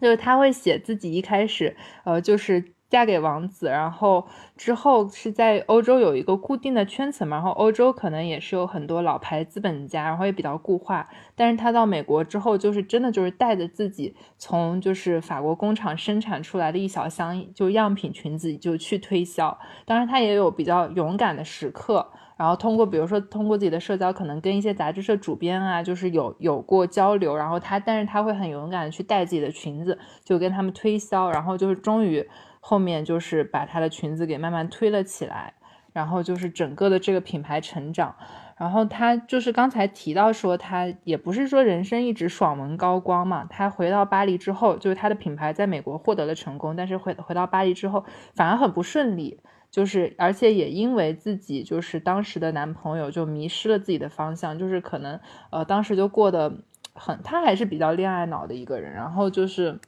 [0.00, 2.72] 就是他会写自己一开始呃就是。
[2.88, 4.26] 嫁给王子，然后
[4.56, 11.06] 之后是在欧洲有一个固定的圈层嘛，然后欧洲可能也是有很多老牌资本家，然后也比较固化。
[11.34, 19.58] 但是他到美国之后，就是真的就是带着自己从就是法国工厂生产出来的一小箱就样品裙子就去推销。
[19.84, 27.36] 当然他也有比较勇敢的时刻，然后通过比如说通过自己的社交，可能跟一些杂志社主编啊，就是有有过交流。
[27.36, 32.26] 然后他但是他会很勇敢的去带自己的裙子，就跟他们推销，然后就是终于。
[32.60, 35.54] 后面就是把她的裙子给慢慢推了起来，
[35.92, 38.14] 然后就是整个的这个品牌成长，
[38.56, 43.46] 然后她就是刚才提到说，她也不是说人生一直爽文高光嘛。
[43.48, 48.04] 她回到巴黎之后，就是她的品牌在美国获得了成功，但是回回到巴黎之后
[48.34, 49.40] 反而很不顺利，
[49.70, 55.18] 就是而且也因为自己就是当时的男朋友就迷失了自己的方向，就是可能
[55.50, 56.52] 呃当时就过得
[56.94, 59.80] 很，他还是比较恋爱脑的一个人，然后就是。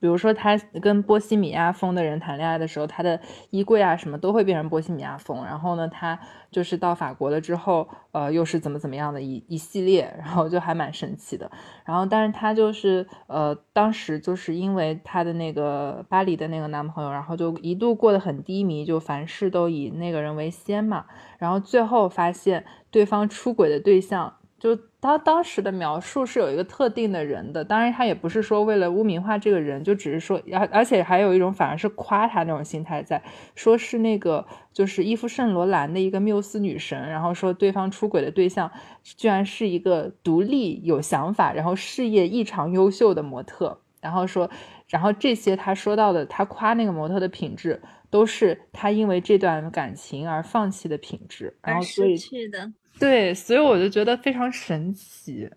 [0.00, 3.20] 比如说，他跟波西米亚风的人谈恋爱的时候，他的
[3.50, 5.44] 衣柜啊什么都会变成波西米亚风。
[5.44, 6.18] 然后呢，他
[6.50, 11.50] 就是到法国了之后，呃，又是怎么怎么样的一一系列，然后就还蛮神奇的。
[11.84, 21.04] 然后，但是他就是呃，当时就是因为他的那个巴黎的那个男朋友，然后就一度过得很低迷，就凡事都以那个人为先嘛。
[21.38, 24.34] 然后最后发现对方出轨的对象。
[24.60, 33.22] 就他当时的描述是有一个特定的人的，当然他也不是说为了污名化这个人，就只是说，而而且还有一种反而是夸他那种心态在，
[33.54, 38.70] 说是那个就是伊夫圣罗兰的一个缪斯女神，然后说对方出轨的对象
[39.02, 44.50] 居然是一个独立有想法，然后事业异常优秀的模特，然后说，
[44.88, 47.80] 然后这些他说到的，他夸那个模特的品质，
[48.10, 52.70] 都是他因为这段感情而放弃的品质，然后所以去的。
[53.00, 55.48] 对，所以我就觉得非常神奇，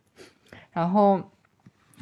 [0.72, 1.22] 然后，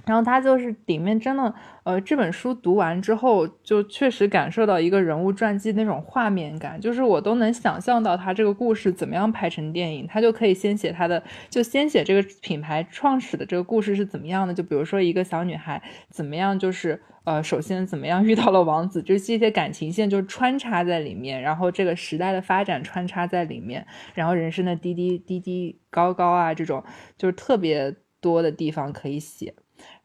[0.06, 17.02] 然后他就是里面真的，呃，这本书读完之后，就确实感受到一个人物传记那种画面感，就是我都能想象到他这个故事怎么样拍成电影，他就可以先写他的，就先写这个品牌创始的这个故事是怎么样的，就比如说一个小女孩怎么样，就是。
[17.24, 26.84] 呃，首先怎么样遇到了王子，就是这些感情线就穿插在里面，然后这个时代的发展穿插在里面，然后人生的低低低低高高啊，这种
[27.18, 29.54] 就是特别多的地方可以写。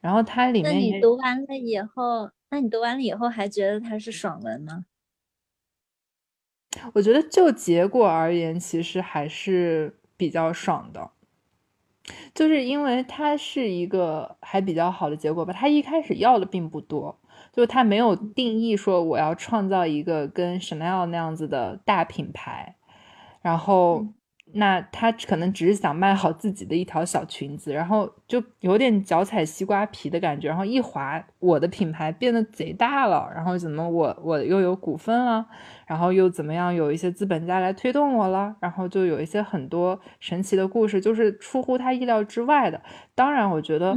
[0.01, 4.85] 然后它里面，那你读完了以后，那你读完了以后还觉得它是爽文吗？
[6.93, 11.11] 我觉得就结果而言，其实还是比较爽的。
[12.35, 17.19] 就是因为它是一个还比较好的结果吧，他一开始要的并不多，
[17.53, 22.77] 就他没有定义说我要创造一个跟 Chanel 那样子的大品牌，
[23.43, 24.07] 然后。
[24.53, 35.45] 那他可能只是想卖好自己的一条小裙子，然后就有点脚踩西瓜皮的感觉，然后一滑，我的品牌变得贼大了，然后怎么我我又有股份了，
[35.87, 42.81] 然后又怎么样，有一些资本家来推动我了，然后就有一些很多神奇的故事，就是出乎他意料之外的。
[43.15, 43.97] 当然，我觉得，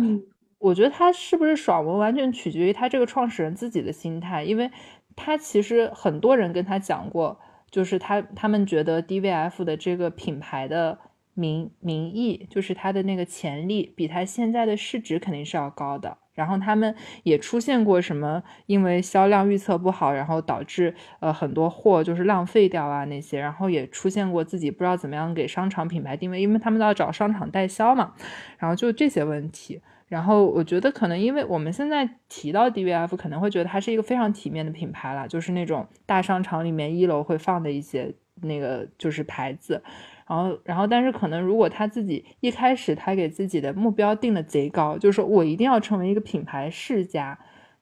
[0.57, 4.71] 我觉得他是不是爽文，完全取决于他这个创始人自己的心态，因为
[5.15, 7.39] 他其实很多人跟他讲过。
[7.69, 10.97] 就是他，他们觉得 DVF 的这个品牌的
[11.33, 16.17] 名名义，就是它的那个潜力，比它现在的市值肯定是要高的。
[16.33, 23.39] 然后他们也出现过什么，因为销量预测不好，然后导致呃很多货就是浪费掉啊那些。
[23.39, 28.13] 然后也出现过自己不知道怎么样给商场品牌定位，因为他们都要找商场代销嘛。
[28.57, 29.81] 然后就这些问题。
[30.09, 39.81] 然后我觉得可能因为我们现在提到 DVF，可能会觉得它是一个非常体面的品牌了，就是那种大商场里面一楼会放的一些那个就是牌子。
[40.27, 47.37] 然后，然后但是可能如果他自己一开始他给自己的目标定的贼高，就是说我一定要成为一个品牌世家，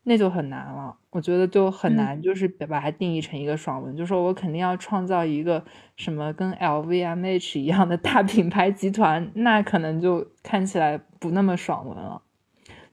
[0.08, 0.96] 那就很难了。
[1.10, 5.64] 我觉得就很难，就是把它定义成一个爽文，就说我肯定要创造一个
[5.96, 11.02] 什么跟 LVMH 一样的大品牌集团，那可能就看起来。
[11.20, 12.22] 不那么爽文了，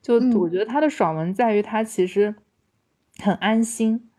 [0.01, 2.33] 就我觉得他的爽文在于他其实
[3.21, 4.09] 很安心，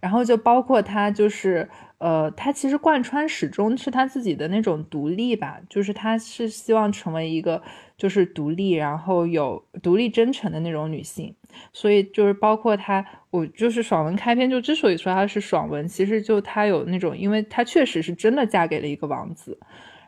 [0.00, 7.62] 然后就包括他就是呃，他其实贯穿始终是他自己的那种独立吧，就是他是希望成为一个
[8.00, 11.34] 就是独立，然后有独立真诚的那种女性，
[11.74, 19.58] 所以就是包括她，我就是爽文开篇就之所以说她是爽文，其实就她有那种，因为她确实是真的嫁给了一个王子，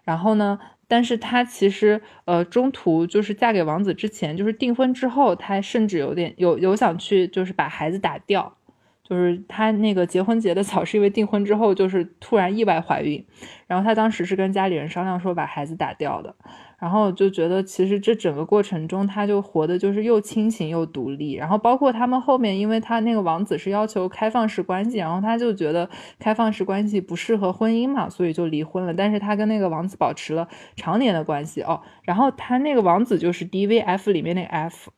[0.05, 0.59] 然后呢。
[0.89, 8.55] 但是她其实，呃，中途就是嫁给王子之前，就是订婚之后，她甚至有点有有想去，就是把孩子打掉，
[9.03, 13.25] 就是她那个结婚结的早，是因为订婚之后就是突然意外怀孕，
[13.67, 16.35] 然后她当时是跟家里人商量说把孩子打掉的。
[16.83, 21.35] 然后就觉得，其实这整个过程中，他就活的就是又清醒又独立。
[21.35, 28.93] 然后包括他们后面，因为他那个王子是要求开放式关系，然后他就觉得开放式关系不适合婚姻嘛，所以就离婚了。
[28.93, 31.81] 但是他跟那个王子保持了常年的关系哦。
[32.03, 34.91] 然后他那个王子就是 D V F 里面那个 F。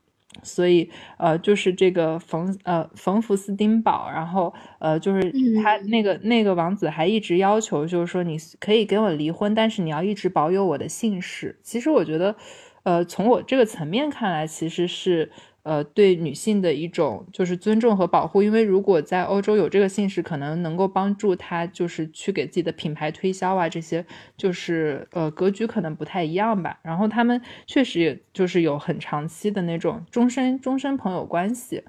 [0.42, 5.32] 所以，呃，就是这个冯，呃，冯福斯丁堡，然后，呃，就是
[5.62, 11.58] 他那个那个王子还一直要求，就是说你可以跟我离婚，但是你要一直保有我的姓氏。
[11.62, 12.34] 其实我觉得，
[12.82, 15.30] 呃，从我这个层面看来，其实是，
[15.64, 24.04] 呃，对女性的一种就是尊重和保护，因为如果在欧洲有这个姓氏，可能能够帮助他就是去给自己的品牌推销啊，这些
[24.36, 26.78] 就是呃格局可能不太一样吧。
[26.82, 31.82] 然后他们确实也就是有很长期的那种终身终身朋友关系。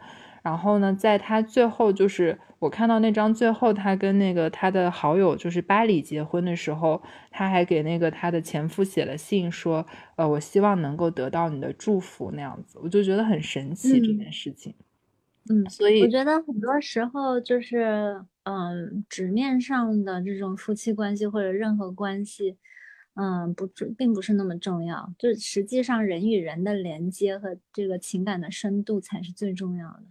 [0.46, 9.84] 然后呢，在他最后就是我看到那张最后他跟那个他的好友就是巴里结婚的时候，他还给那个他的前夫写了信说，
[10.18, 14.76] 呃，我希望能够得到你的祝福那样子，我就觉得很神奇这件事情。
[15.50, 22.58] 嗯，所以我觉得很多时候就是嗯，纸面上的这种夫妻关系或者任何关系，
[23.16, 23.68] 嗯，不
[23.98, 30.04] 并不是那么重要，就实际上人与人的连接和这个情感的深度才是最重要的。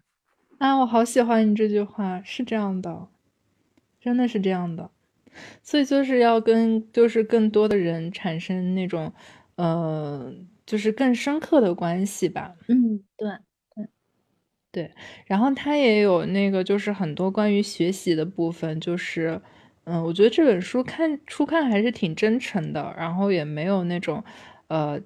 [0.58, 3.08] 啊，我好喜欢你这句话，是这样的，
[4.00, 4.90] 真的是这样的，
[5.62, 9.12] 所以就是要跟就是更多的人产生那种，
[9.56, 10.32] 呃，
[10.66, 12.54] 就是更深刻的关系吧。
[12.68, 13.28] 嗯，对
[14.72, 14.94] 对对。
[15.26, 19.40] 然后他也有那个就是很多关于学习的部分，就是，
[19.84, 24.24] 嗯，我觉得这本书看初看还是挺真诚的，然后也没有那种，
[24.68, 25.00] 呃，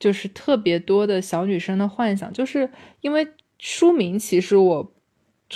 [0.00, 2.70] 就是特别多的小女生的幻想，就是
[3.02, 3.28] 因为。
[3.64, 4.92] 书名其实我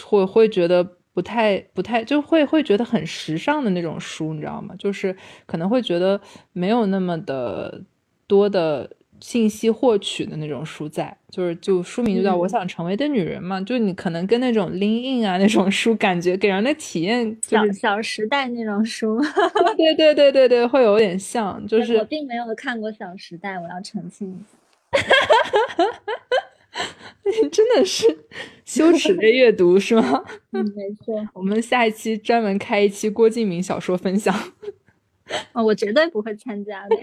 [0.04, 4.76] 会会觉得不太不太就会会觉得很时尚的那种书，你知道吗？
[4.78, 6.20] 就是可能会觉得
[6.52, 7.82] 没有那么的
[8.28, 8.88] 多的
[9.20, 19.20] 信息获取的那种书在，就是就书名就叫《我想成为的女人》嘛，就你可能跟那种 Lean In 啊那种书感觉给人的体验，小小时代那种书，
[19.76, 24.46] 对对对对对，会有点像，就是我并没有看过《小时代》，我要澄清一下。
[27.50, 28.06] 真的是
[28.64, 30.24] 羞耻的阅读是吗？
[30.52, 31.26] 嗯，没错。
[31.34, 34.34] 我们下一期专门开一期郭敬明小说分享。
[35.52, 36.96] 哦，我绝对不会参加的。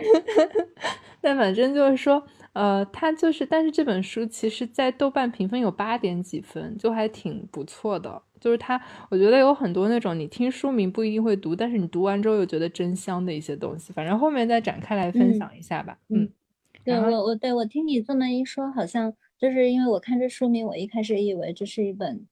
[1.20, 8.22] 但反正就是说，呃，他就是，但是这本书其实，在豆瓣评分有八点几分，就还挺不错的。
[8.40, 13.92] 就是他，我觉得有很多那种你听书名不一定会读，但是你读完之后又觉得真香的一些东西。
[13.92, 15.98] 反正后面再展开来分享一下吧。
[16.10, 16.30] 嗯，
[16.86, 19.14] 对我，我对我听你这么一说，好像。
[19.44, 22.26] 就是因为我看这书名，我一开始以为这是一本，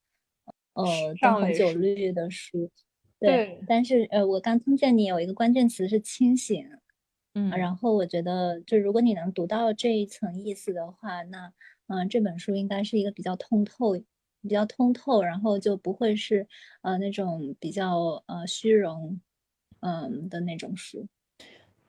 [0.71, 0.85] 呃，
[1.19, 2.71] 灯红酒绿的书，
[3.19, 3.59] 对。
[3.67, 6.65] 但是，呃，我刚听见你有一个关键词是清醒，
[7.33, 11.51] 嗯，然后我觉得，就如果你能读到这一层意思的话，那，
[11.87, 13.91] 嗯，这本书应该是一个比较通透、
[14.41, 16.47] 比较通透，然后就不会是，
[16.81, 19.19] 呃，那种比较呃虚荣，
[19.81, 21.05] 嗯的那种书。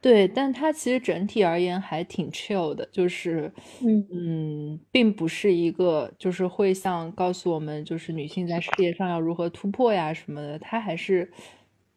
[0.03, 11.31] 对，但它其实整体而言还挺 chill 的，就是，嗯嗯，并不是一个就是会像告诉我们就是女性在事业上要如何突破呀什么的，它还是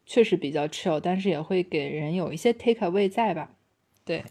[0.06, 3.50] 确实比较 chill，但是也会给人有一些 take away 在吧？
[4.04, 4.24] 对，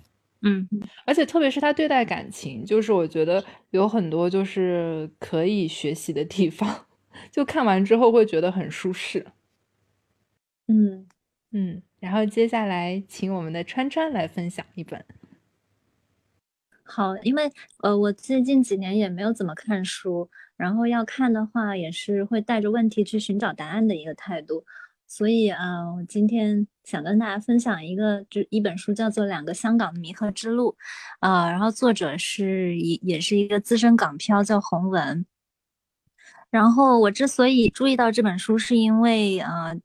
[0.43, 0.65] 嗯，
[1.05, 6.87] 而且特别是他对待感情，就是我觉得有很多就是可以学习的地方，
[7.31, 9.25] 就看完之后会觉得很舒适。
[10.69, 11.07] 嗯
[11.51, 11.83] 嗯。
[12.05, 15.03] 然后接下来请我们的川川来分享一本。
[16.83, 17.51] 好，因为
[17.81, 24.63] 呃，我最近几年也没有怎么看书，然后要看的话也是会带着问题去寻找答案的一个态度，
[25.07, 30.77] 所以啊，我今天想跟大家分享一个，就一本书叫做《两个香港的弥合之路》，
[31.27, 35.25] 啊，然后作者是一也是一个资深港漂，叫洪文。
[36.51, 39.75] 然后我之所以注意到这本书，是因为呃，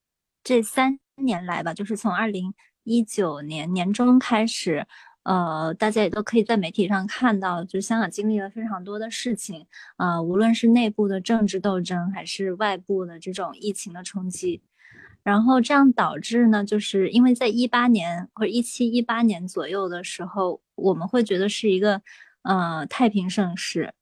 [0.45, 0.99] 这三。
[1.21, 2.53] 年来吧，就是从二零
[2.85, 4.87] 一九年年中开始，
[5.23, 9.67] 呃，大家也都可以在媒体上看到，就是香港经历了非常多的事情，
[9.97, 14.63] 啊，无论是内部的政治斗争，还是外部的这种疫情的冲击，
[15.23, 22.01] 然后这样导致呢，就是因为在一八年或者一七一八年左右的时候，我们会觉得是一个
[22.43, 23.93] 呃太平盛世，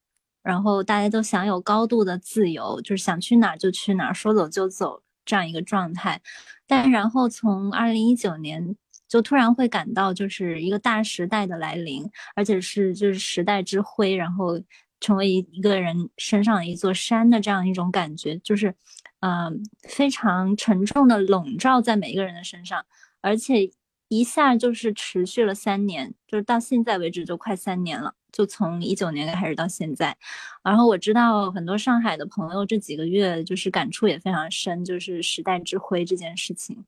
[0.42, 6.18] 然后大家都享有高度的自由，就是想去哪就去哪，说走就走这样一个状态。
[6.66, 8.74] 但然后从二零一九年
[9.06, 12.04] 就突然会感到就是一个大时代的来临，
[12.34, 14.58] 而且是就是时代之辉，然后
[15.00, 18.74] 成为一一个人身上一座山的这样一种感觉，就是，
[19.20, 22.84] 嗯，非常沉重的笼罩在每一个人的身上，
[23.20, 23.70] 而且
[24.08, 30.16] 一下就是持续了三年，就是到现在为止就快三年了，就从一九年开始到现在，
[30.64, 36.84] 然后我知道很多上海的朋友这几个月就是感触也非常深，就是时代之辉这件事情，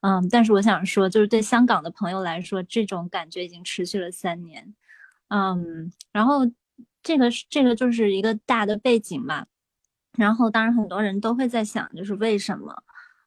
[0.00, 4.74] 嗯，但是我想说，就是对香港的朋友来说，这种感觉已经持续了三年，
[5.28, 6.40] 嗯，然后
[7.02, 9.46] 这个这个就是一个大的背景嘛，
[10.16, 12.82] 然后当然很多人都会在想，就是为什么，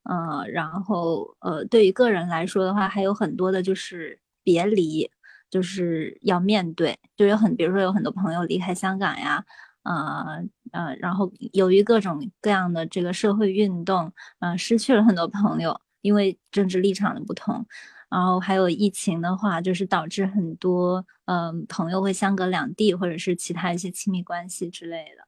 [0.10, 5.10] 嗯，然后呃，对于个人来说的话，还有很多的就是别离。
[5.48, 9.46] 就是要面对，就有很，比如说有很多朋友离开香港呀，
[9.84, 17.66] 呃呃，然后由于各种各样的这个社会运动，呃，失去了很多朋友，因为政治立场的不同。
[18.10, 25.25] 然后还有疫情的话，就是导致很多嗯朋友会相隔两地，或者是其他一些亲密关系之类的。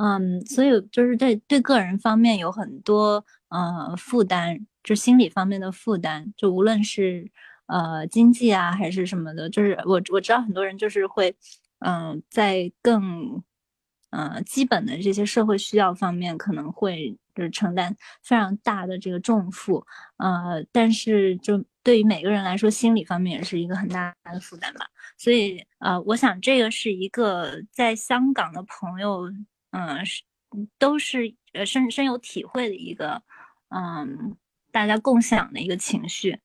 [0.00, 7.28] 嗯，所以就是对对个人方面有很多呃负担，就心理方面的负担，就无论是
[7.66, 11.34] 呃经济啊还是什么的，就是我我知道很多人就是会
[11.80, 13.42] 嗯在更
[14.10, 19.84] 呃基本的这些社会需要方面可能会就是承担非常大的这个重负，
[20.18, 24.86] 呃，但是就对于每个人来说，心理方面也是一个很大的负担吧。
[25.16, 29.28] 所以呃，我想这个是一个在香港的朋友。
[29.70, 30.22] 嗯，是，
[30.78, 33.22] 都是呃深深有体会的一个，
[33.68, 34.36] 嗯，
[34.72, 36.38] 大家共享的一个情绪。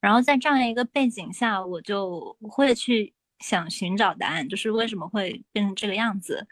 [0.00, 6.46] 然后在这样一个背景下，我就会去想寻找答案，就是为什么会变成这个样子。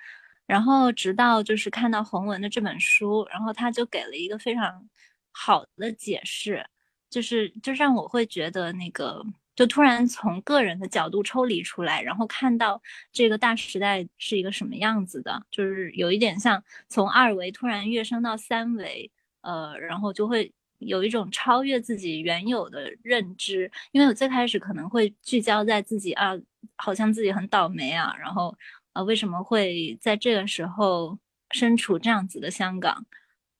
[0.47, 4.89] 然后直到就是看到洪文的这本书，然后他就给了一个非常
[5.33, 6.66] 好的解释，
[7.11, 9.24] 就是就让我会觉得那个。
[9.59, 12.80] 就突然从个人的角度抽离出来，然后看到
[13.11, 23.68] 这个大时代是一个什么样子的，就是有一点像从二维突然跃升到三维，呃，然后就会有一种超越自己原有的认知。
[23.90, 26.38] 因为我最开始可能会聚焦在自己啊，
[26.76, 28.56] 好像自己很倒霉啊，然后
[28.92, 31.18] 呃，为什么会在这个时候
[31.50, 33.04] 身处这样子的香港，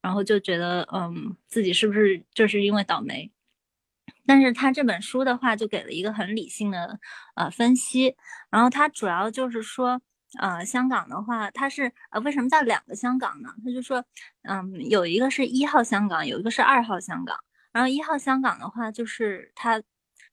[0.01, 3.29] 然后就觉得嗯，自己是不是就是因为倒霉？
[4.29, 7.01] 但是他这本书的话，就给了一个很理性的
[7.35, 8.15] 呃分析，
[8.51, 9.99] 然后他主要就是说，
[10.39, 13.49] 呃，香港的话，它是呃为什么叫两个香港呢？
[13.65, 14.05] 他就说，
[14.43, 17.39] 嗯，有一个是一号香港，有一个是二号香港。
[17.73, 19.83] 然后一号香港的话，就是它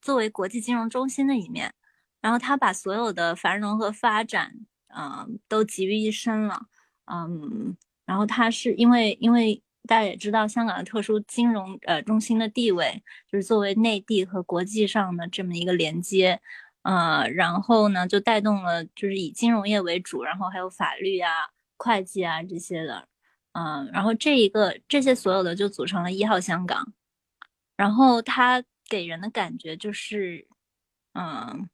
[0.02, 1.74] 作为国际金融中心的一面，
[2.20, 4.52] 然后它把所有的繁荣和发展，
[4.94, 6.60] 嗯，都集于一身了，
[7.10, 9.62] 嗯，然后它是因为因为。
[9.86, 16.40] 大家也知道，香港的特殊金融呃中心的地位，就是作为内地和国际上的这么一个连接，
[16.84, 21.30] 呃，然后呢就带动了就是以金融业为主，然后还有法律啊、
[21.78, 23.08] 会计啊这些的，
[23.54, 26.94] 嗯，然后这一个这些所有的就组成了一号香港，
[27.78, 30.48] 然后它给人的感觉就是，
[31.14, 31.70] 嗯，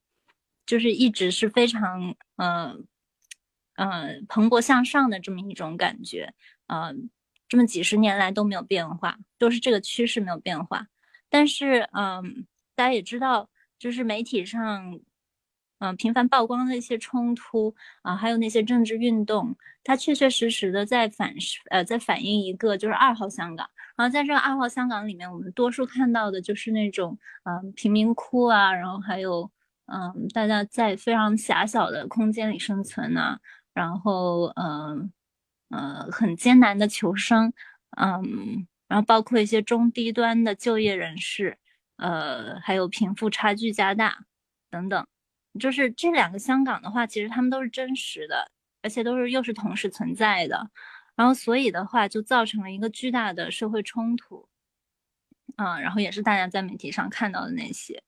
[0.65, 2.85] 就是一直是非常嗯
[3.75, 6.33] 嗯蓬勃向上的这么一种感觉，
[6.67, 7.09] 嗯。
[7.51, 10.87] 这么几十年来都没有变化，都是这个趋势没有变化。
[11.29, 14.97] 但是，嗯，大家也知道，就是媒体上，
[15.79, 21.33] 嗯，频繁曝光的一些冲突啊，还有那些政治运动，它确确实实的在反，
[21.71, 23.67] 呃，在反映一个就是二号香港。
[23.97, 29.51] 然后在这个二号香港里面，我们多数看到的就是那种，嗯，贫民窟啊，然后还有，
[29.87, 33.37] 嗯，大家在非常狭小的空间里生存呐，
[33.73, 35.11] 然后，嗯。
[35.71, 37.53] 呃，很艰难的求生，
[37.97, 41.57] 嗯，然后包括一些中低端的就业人士，
[41.95, 44.25] 呃，还有贫富差距加大
[44.69, 45.07] 等等，
[45.59, 48.51] 就是这两个香港的话，其实他们都是真实的，
[48.81, 50.69] 而且都是又是同时存在的，
[51.15, 54.49] 然后所以的话就造成了一个巨大的社会冲突，
[55.55, 58.03] 嗯，然后也是大家在媒体上看到的那些，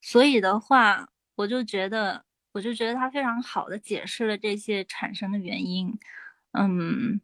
[0.00, 5.98] 所以的话，我就觉得，我就觉得他非常好的解释了这些产生的原因。
[6.58, 7.20] 嗯，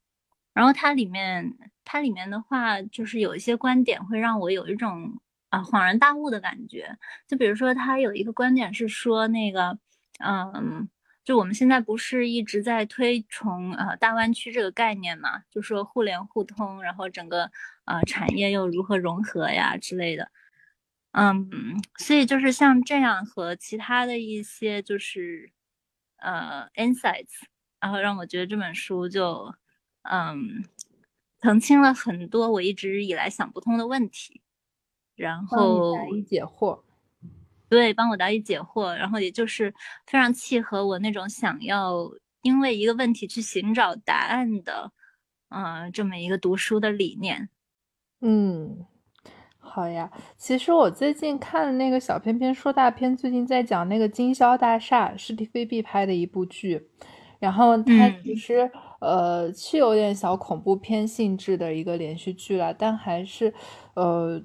[0.53, 1.53] 然后它里面，
[1.85, 5.21] 它里面的话，就是有一些观点会让我有一种
[5.51, 6.97] 啊恍然大悟的感觉。
[7.27, 9.77] 就比如说，他有一个观点是说，那个，
[10.25, 10.89] 嗯，
[11.25, 15.43] 就我们现在不是一直在推崇呃大湾区这个概念嘛？
[15.51, 17.51] 就说互联互通，然后整个
[17.87, 20.31] 呃产业又如何融合呀之类的。
[21.13, 21.49] 嗯，
[21.99, 25.51] 所以就是像这样和其他的一些就是
[26.19, 27.43] 呃 insights。
[27.85, 29.55] 然后让我觉得这本书就，
[30.11, 30.65] 嗯，
[31.43, 34.41] 澄清了很多我一直以来想不通的问题，
[35.15, 36.81] 然后答疑解惑，
[37.69, 39.71] 对，帮我答疑解惑，然后也就是
[40.07, 42.11] 非常契合我那种想要
[42.41, 44.91] 因为一个问题去寻找答案的，
[45.51, 47.51] 嗯，这么一个读书的理念。
[48.23, 48.87] 嗯，
[49.59, 50.11] 好呀。
[50.39, 56.89] 其实我最近看的那个小片片说大片，最近在讲那个经销大厦，是 TVB 拍的一部剧。
[57.45, 63.53] 然后它其实呃是有点小恐怖片性质的一个连续剧了，但还是
[63.93, 64.41] 呃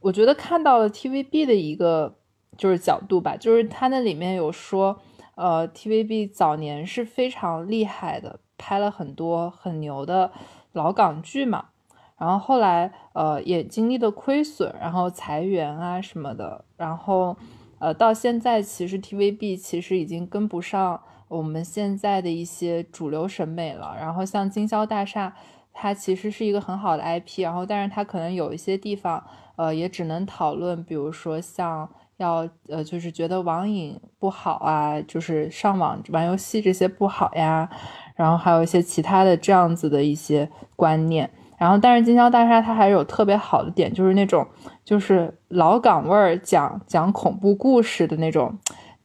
[0.00, 2.18] 我觉得看到了 TVB 的一个
[2.58, 5.00] 就是角度吧，就是它那里面有说
[5.34, 10.30] 呃 TVB 早年是非常厉害的，拍了很多很牛的
[10.72, 11.70] 老港剧嘛，
[12.18, 17.34] 然后后来呃也经历了亏损，然后裁员啊什么的，然后
[17.78, 21.00] 呃，到现在其实 TVB 其实已经跟不上
[21.36, 23.96] 我们现在的一些主流审美了。
[23.98, 25.32] 然后像经销大厦，
[25.72, 29.24] 它其实是一个很好的 IP，然后但是它可能有一些地方，
[29.56, 31.88] 呃，也只能讨论，比如说像
[32.18, 37.68] 要呃，就是觉得网瘾不好啊，就是上网玩游戏这些不好呀，
[38.14, 41.30] 然后还有一些其他的这样子的一些观念。
[41.56, 44.44] 然后，但是经销大厦它还是有特别好的点，就是那种
[44.84, 48.58] 就是老港味儿讲讲恐怖故事的那种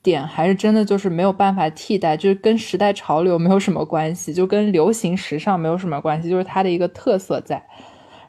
[0.07, 7.61] 点，还是真的就是没有办法替代，就是跟时代潮流没有什么关系，就跟流行时尚没有什么关系，就是它的一个特色在。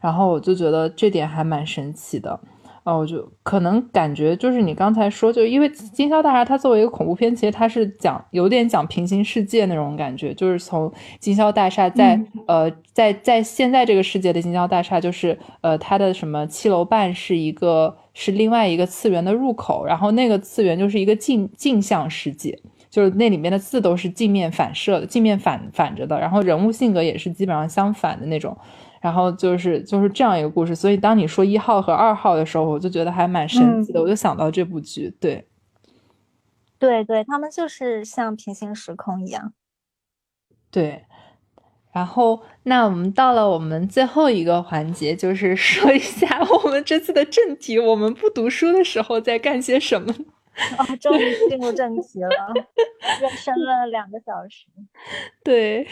[0.00, 2.40] 然后我就觉得这点还蛮神奇的。
[2.82, 10.90] 哦，我就可能感觉就是你刚才说，就因为《金宵大厦》它作为一个恐怖片，其实它是讲有点讲平行世界那种感觉，就是从
[11.20, 28.58] 金宵大厦在呃在在现在这个世界的金宵大厦，就是呃它的什么七楼半是一个是另外一个次元的入口，然后那个次元就是一个镜镜像世界，就是那里面的字都是镜面反射的，镜面反反着的，然后人物性格也是基本上相反的那种。
[29.00, 35.46] 然后就是就是这样一个故事，所以当你说一号和二号的时候，我就觉得还蛮神奇的，我就想到这部剧，对，
[36.80, 39.52] 对对，他们就是像平行时空一样，
[40.72, 41.04] 对。
[41.92, 50.14] 然后那我们到了我们最后一个环节，就是 说一下我们这次的正题，我们不读书的时候在干些什么。
[50.76, 52.28] 啊，终于进入正题了，
[53.20, 54.66] 热身了两个小时。
[55.44, 55.86] 对，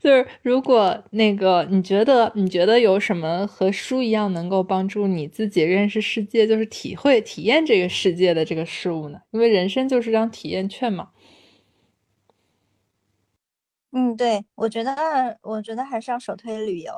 [0.00, 9.18] 就是如果那个你觉得你觉得有什么和书一样能够帮助你自己认识世界，就是体会体验这个世界的这个事物呢？
[9.32, 11.08] 因为人生就是张体验券嘛。
[13.92, 16.92] 嗯，对，我觉得我觉得还是要首推旅游。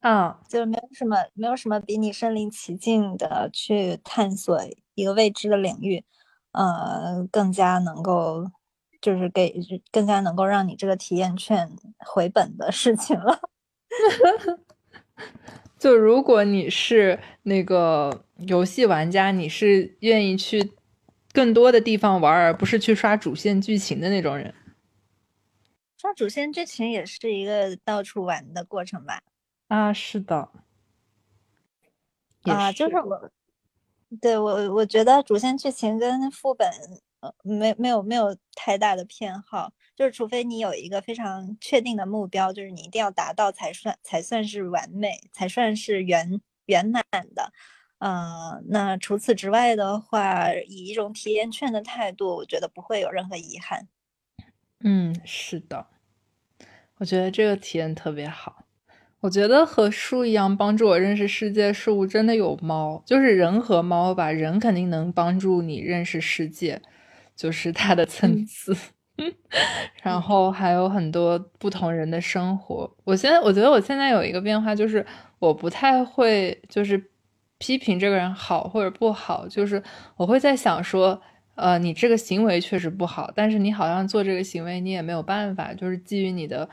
[0.00, 4.58] 嗯，就没有什么没有什么比你身临其境的去探索
[4.94, 6.04] 一个未知的领域。
[6.52, 8.50] 呃，更加能够，
[9.02, 9.54] 就是给
[9.92, 13.38] 更加能够让你这个体验券回本的事情了。
[15.78, 20.72] 就如果你是那个游戏玩家，你是愿意去
[21.32, 24.54] 更多的地方玩，而不是去刷主线剧情的那种人。
[26.00, 29.20] 刷主线剧情也是一个到处玩的过程吧？
[29.70, 30.50] 啊，是的。
[32.44, 33.30] 啊，就是我。
[34.22, 36.66] 对我，我觉得主线剧情跟副本，
[37.20, 47.04] 呃，没没有没有太大的偏好，就是除非你有一个非常确定的目标，就是你一定要达到才算才算是完美，才算是圆圆满
[47.34, 47.52] 的，
[47.98, 53.88] 呃，那除此之外的话，以一种体验券的态度，我觉得不会有任何遗憾。
[54.84, 55.86] 嗯，是的，
[56.98, 58.64] 我觉得这个体验特别好。
[59.20, 64.30] 我觉得和书一样帮助我认识世界事物，真的有猫，就是人和猫吧。
[64.30, 66.80] 人肯定能帮助你认识世界，
[67.34, 68.76] 就是它的层次。
[70.04, 72.88] 然后还有很多不同人的生活。
[73.02, 75.04] 我现在我觉得我现在有一个变化，就是
[75.40, 77.10] 我不太会就是
[77.58, 79.82] 批评这个人好或者不好，就是
[80.16, 81.20] 我会在想说，
[81.58, 86.68] 呃，你这个行为确实不好，但是你好像做这个行为你也没有办法，就是基于你的。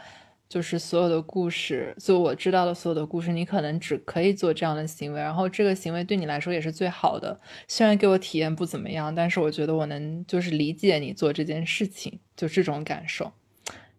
[0.48, 7.38] 就是所有的故事，就我知道的所有的故事，你可能只可以做这样的行为，然后这个行为对你来说也是最好的。
[7.68, 13.34] 虽然给我体验不怎么样，但是我觉得我能就是理解你做这件事情，就这种感受。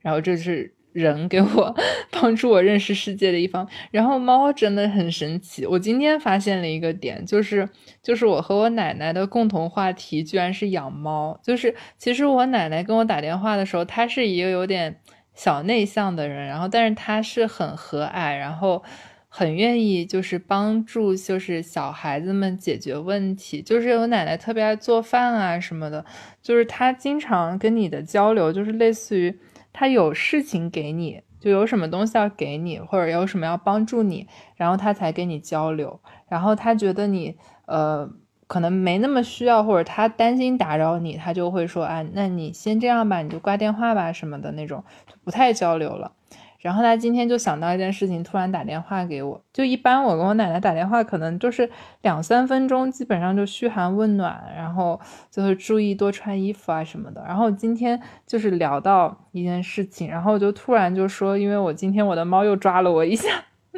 [0.00, 1.74] 然后这是人给我
[2.10, 3.68] 帮助我认识世界的一方。
[3.90, 7.68] 然后猫真的很神奇，我今天发现了一个点，就是
[8.02, 11.38] 就是我和我奶奶的共同话题居然是养猫。
[11.42, 14.96] 就是其实我奶奶跟我打电话的时候，她是一个有点。
[15.38, 18.82] 小内向的人，然后但是她是很和蔼，然后
[19.28, 26.02] 很愿意就是帮助就是小孩子们解决问题，就是我奶奶特别爱做饭啊什么的，
[26.40, 29.38] 就是她经常跟你的交流就是类似于
[29.76, 34.26] 他有事情给你，就有什么东西要给你或者有什么要帮助你，
[34.56, 37.36] 然后他才跟你交流，然后他觉得你
[37.66, 38.10] 呃。
[38.48, 44.84] 可能没那么需要，或者他担心打扰你，他就会说：“啊，那你先这样吧，你就挂电话吧，什么的那种，
[45.24, 46.12] 不太交流了。”
[46.66, 49.40] 然后他今天就想到一件事情，突然打电话给我。
[49.52, 51.70] 就一般我跟我奶奶打电话，可能就是
[52.02, 57.24] 两三分钟，基本上就嘘寒问暖，然后就是注意多穿衣服啊什么的。
[57.24, 63.28] 然后今天就是聊到一件事情，然后就突然就说：“因为我今天我的猫又抓了我一下。”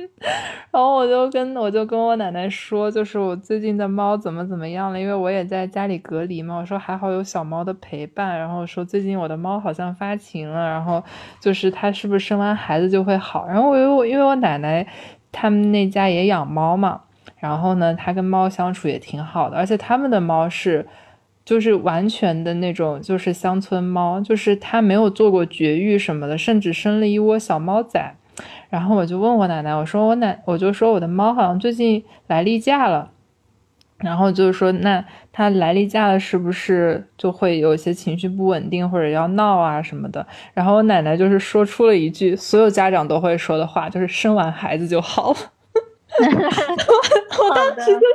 [0.71, 6.57] 然后我就跟我就跟我奶奶说，就是我最近的猫怎么怎么样了，因为我也在家里隔离嘛。
[6.57, 11.03] 我说还好有小猫的陪伴，然后说最近我的猫好像发情了，然后
[11.41, 13.47] 就是它是不是生完孩子就会好？
[13.47, 14.87] 然后我因为我因为我奶奶
[15.33, 17.03] 他们那家也养猫嘛，
[17.39, 20.87] 然后呢，它跟猫相处也挺好的，而且他们的猫是。
[21.45, 28.17] 就是完全的那种，就是乡村猫，就是它没有做过绝育什么的，甚至生了一窝小猫崽。
[28.71, 33.11] 然后我就问我奶奶，我说我奶，我就说我的猫好像最近来例假了。
[33.99, 40.25] 然后就是说，那它来例假了，是不是就会有一些情绪不稳定或者要闹啊什么的？
[40.55, 45.37] 然后我奶奶就是说出了一句所有家长都会说的话，就是生完孩子就好了。
[46.21, 48.07] 我当时就，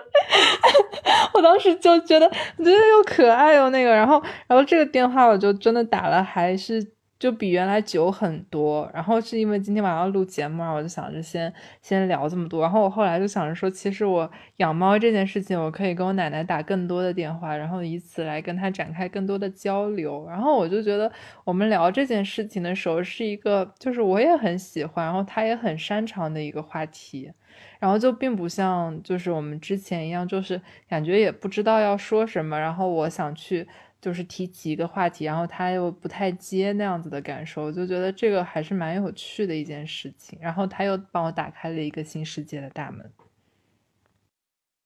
[1.35, 2.25] 我当时就觉得，
[2.57, 6.92] 我觉得又可爱又那个，然后，然后这个电话我就真的打了，还是。
[7.23, 12.61] 就比原来久很多，然后是因为今天晚上要录节目我就想着先先聊这么多。
[12.61, 20.27] 然后我后来就想着说，其实我养猫这件事情，我可以跟我奶奶打更多的电话，然后以此来跟她展开更多的交流。
[20.27, 21.09] 然后我就觉得
[21.45, 27.31] 我们聊这件事情的时候，是一个就是我也很喜欢，然后她也很擅长的一个话题。
[27.79, 30.59] 然后就并不像就是我们之前一样，就是
[30.89, 33.65] 感觉也不知道要说什么，然后我想去。
[34.03, 40.37] 就是提起一个话题，然后他又不太接那样子的感受，我就觉得这个还是蛮有趣的一件事情。
[40.41, 43.09] 然后他又帮我打开了一个新世界的大门。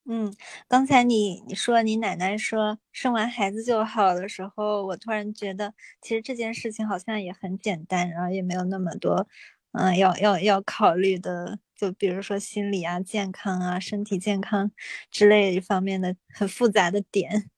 [0.05, 0.31] 嗯，
[0.67, 9.27] 刚才你你说你奶奶说生完孩子就好的时候，我突然觉得其实这件事情好像也很简单，然后也没有那么多
[9.71, 14.71] 嗯要要要考虑的，就比如说心理啊、健康啊、身体健康
[15.09, 17.49] 之类方面的很复杂的点。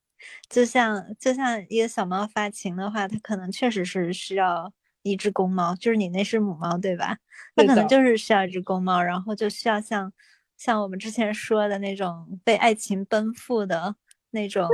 [0.50, 4.72] 就像就像一个小猫发情的话，它可能确实是需要
[5.04, 7.18] 一只公猫，就是你那是母猫对吧？
[7.56, 10.12] 它可能就是需要一只公猫，然后就需要像
[10.58, 13.96] 像我们之前说的那种被爱情奔赴的
[14.32, 14.68] 那种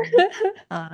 [0.68, 0.92] 啊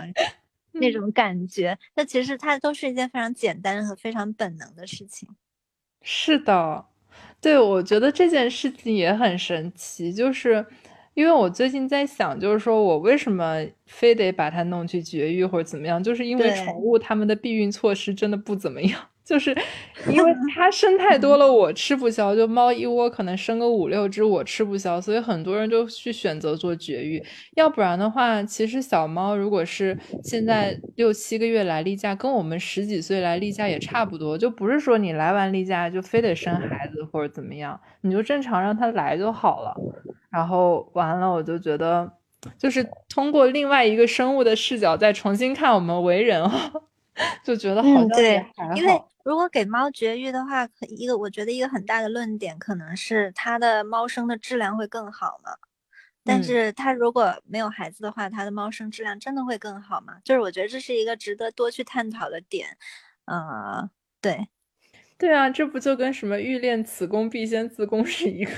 [0.71, 1.77] 那种感觉。
[1.95, 5.29] 那其实它都是一件非常简单和非常本能的事情。
[6.01, 6.85] 是的，
[7.39, 10.65] 对，我觉得这件事情也很神奇，就是。
[11.13, 19.55] 因为我最近在想，就是说我为什么非得把它弄去绝育或者怎么样，就是因为宠物它们的避孕措施真的不怎么样，就是
[20.09, 22.35] 因为它生太多了，我吃不消。
[22.35, 27.23] 就猫一窝可能生个五六只，我吃不消，所以很多人就去选择做绝育。
[27.55, 39.73] 要不然的话，其实小猫如果是现在六七个月来例假，跟我们十几岁来例假也差不多，就不是说你来完例假就非得生孩子或者怎么样，你就正常让它来就好了。
[40.29, 42.11] 然后完了，我就觉得，
[42.57, 46.43] 就是通过另外一个生物的视角再重新看我们为人
[47.43, 48.43] 就觉得好像对，
[48.75, 55.51] 因为如果给猫绝育的话，一个我觉得一个很大的论点可能是它的猫生的质量会更好嘛。
[56.23, 60.19] 但是它如果没有孩子的话，它的猫生质量真的会更好吗？
[60.23, 62.77] 就是我觉得这是一个值得多去探讨的点。
[63.25, 63.89] 呃，
[64.21, 64.47] 对，
[65.17, 68.51] 对啊，这不就跟什么欲练此功必先自宫是一个。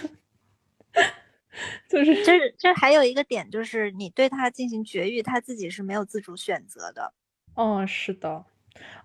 [1.88, 7.14] 就是，就是，这还有一个点，就是你对它进行绝育，它自己是没有自主选择的。
[7.54, 8.44] 哦，是的，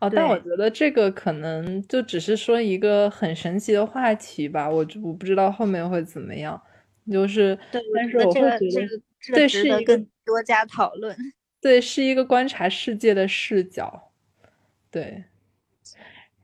[0.01, 6.61] 哦，但我觉得这个可能就只是说一个很神奇的话题吧，我我不知道后面会怎么样。
[7.11, 9.03] 就是，但是我会觉得，
[9.35, 11.17] 对，是一个多加讨论。
[11.61, 14.13] 对，是一个观察世界的视角。
[14.91, 15.25] 对。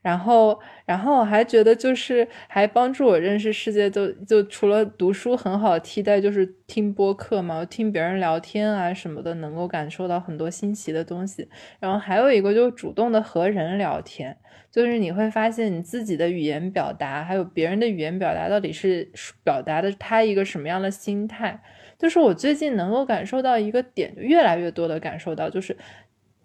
[0.05, 11.49] 然后，然后我还觉得就是还帮助我认识世界，就就除了读书很好替代，就是听播客嘛，听别人聊天啊什么的，能够感受到很多新奇的东西。
[11.81, 14.37] 然后还有一个就是主动的和人聊天，
[14.71, 19.11] 就是你会发现你自己的语言表达，还有别人的语言表达到底是
[19.43, 21.63] 表达的他一个什么样的心态。
[21.97, 25.75] 就是我最近能够感受到一个点，越来越多的感受到，就是。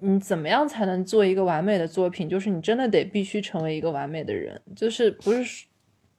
[0.01, 2.29] 你怎么样才能做一个完美的作品？
[2.29, 5.65] 就是你真的得必须成为一个完美的人，就是不是，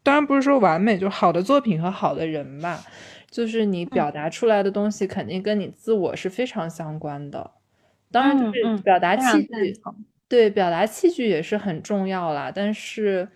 [0.02, 2.82] 当然不是说完美，就好的作品和好的人吧。
[3.31, 7.52] 就是你表达出来的东西肯定跟你自我是非常相关的。
[8.11, 9.81] 当然，就是表达器具，
[10.28, 12.52] 对，表达器具也是很重要啦。
[12.55, 13.28] 但是，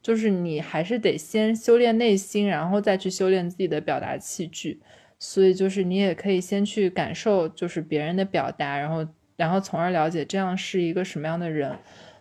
[0.00, 4.80] 就是你还是得先修炼内心，然后再去修炼自己的表达器具。
[5.18, 9.06] 所以，就是你也可以先去感受，就是别人的表达，然后。
[9.36, 11.76] 然后从而了解这样是一个什么样的人，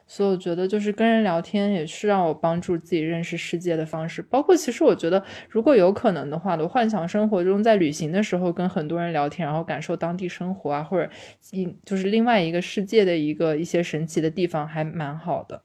[0.08, 4.22] 所以我觉得就是跟人聊天也是让我帮助自己认识世界的方式。
[4.22, 11.10] 包括其实我觉得，如果有可能的话，我幻想生活中在旅行的时候跟很多人聊天，然后感受当地生活啊，或者
[11.52, 15.64] 一就是另外一个世界的一个一些神奇的地方，还蛮好的。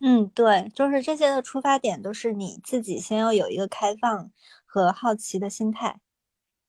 [0.00, 4.30] 嗯，对，就是这些的出发点都是你自己先要有一个开放
[4.64, 5.98] 和好奇的心态。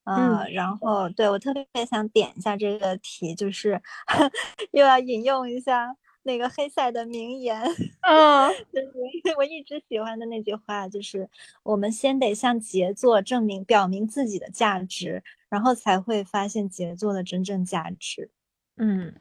[0.03, 3.79] 啊，然后对我特别想点一下这个题，就是
[4.71, 7.61] 又要引用一下那个黑塞的名言，
[8.07, 8.91] 嗯，就是
[9.37, 11.29] 我一直喜欢的那句话，就是
[11.63, 18.29] 我们先得向杰作证明、表明自己的价值，然后才会发现杰作的真正价值。
[18.77, 19.13] 嗯，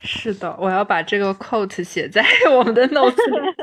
[0.00, 2.24] 是的，我要把这个 quote 写在
[2.56, 3.54] 我们的 notes 里。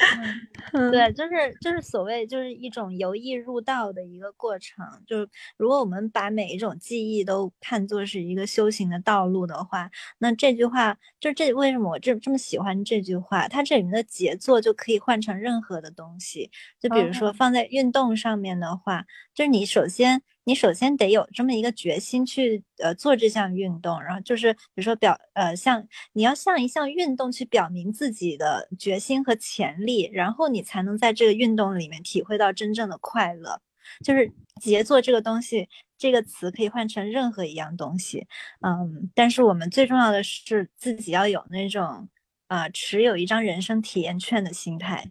[0.90, 4.84] 对，就是就是所谓就是一种由易入道的一个过程。
[5.06, 13.46] 就是如果我们把每一种记忆都看作是一个修行的道路的话，那这句话就这为什么我这这么喜欢这句话？
[13.48, 16.50] 它这里面的杰作就可以换成任何的东西。
[16.80, 19.04] 就比如说放在运动上面的话，
[19.34, 20.22] 就是你首先。
[20.44, 33.60] 你首先得有这么一个决心去呃做这项运动，然后就是比如说表呃像你要像一项运动去表明自己的决心和潜力，然后你才能在这个运动里面体会到真正的快乐。
[34.04, 35.68] 就是杰作这个东西，
[35.98, 38.26] 这个词可以换成任何一样东西，
[38.60, 42.08] 嗯，但是我们最重要的是自己要有那种
[42.46, 45.10] 啊持有一张人生体验券的心态。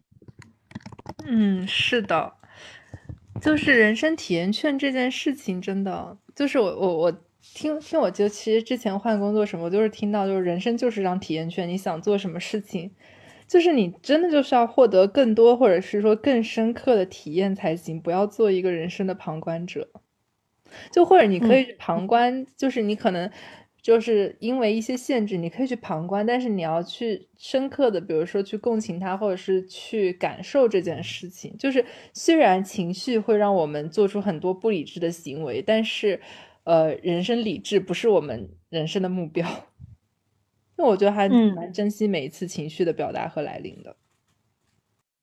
[1.25, 2.38] 嗯，是的。
[3.41, 7.11] 就是人生体验券这件事情，真的就是我我我
[7.41, 12.91] 听听，我就其实之前换工作什么，我就是听到就是人生就是张体验券，你想做什么事情，
[13.47, 19.89] 就是你真的就是要获得更多或者是说更深刻的体验才行，不要做一个人生的旁观者，
[20.91, 23.31] 就或者你可以旁观，就是你可能。
[23.81, 31.55] 就是因为一些限制，你可以去旁观，但是你要去深刻的，比如说去共情他，或者是去感受这件事情。
[31.57, 31.83] 就是
[32.13, 36.19] 虽然情绪会让我们做出很多不理智的行为，但是，
[36.65, 39.47] 呃，人生理智不是我们人生的目标。
[40.75, 43.95] 那我觉得还蛮珍惜每一次情绪的表达和来临的。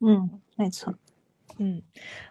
[0.00, 0.94] 嗯，没错。
[1.58, 1.82] 嗯。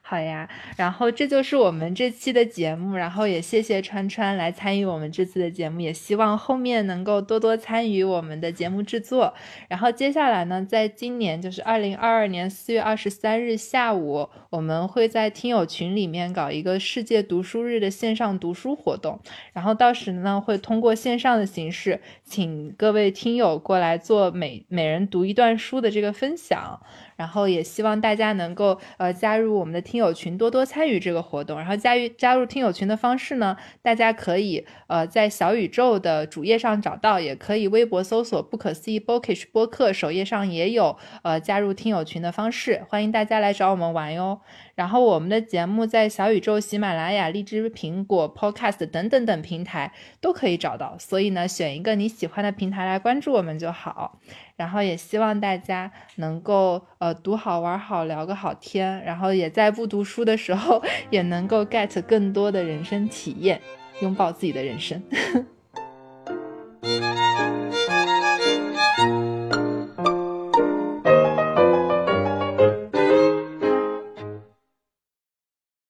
[0.08, 9.34] 好呀，然后这就是我们这期的节目，然后也谢谢川川来参与我们这次的节目，也希望后面能够多多参与我们的节目制作。
[9.68, 19.20] 然后接下来呢，在今年就是二零二二年四月二十三日下午，我们会在听友群里面搞一个世界读书日的线上读书活动，
[19.54, 26.80] 然后到时呢会通过线上的形式，请各位听友过来做每每人读一段书的这个分享，
[27.16, 29.96] 然后也希望大家能够呃加入我们的听。
[29.96, 44.42] 友群多多参与这个活动，然后加入加入听友群的方式呢，大家可以呃在小宇宙的主页上找到，也可以微博搜索“不可思议 bookish 播客”，首页上也有呃加入听友群的方式，欢迎大家来找我们玩哟。
[44.76, 54.20] 然后我们的节目在小宇宙、喜马拉雅、荔枝、苹果 Podcast 等等等平台都可以找到，所以呢，选一个你喜欢的平台来关注我们就好。
[54.58, 63.62] 然后也希望大家能够呃读好玩好聊个好天，然后也在不读书的时候 也能够 get 更多的人生体验，
[64.02, 65.02] 拥抱自己的人生。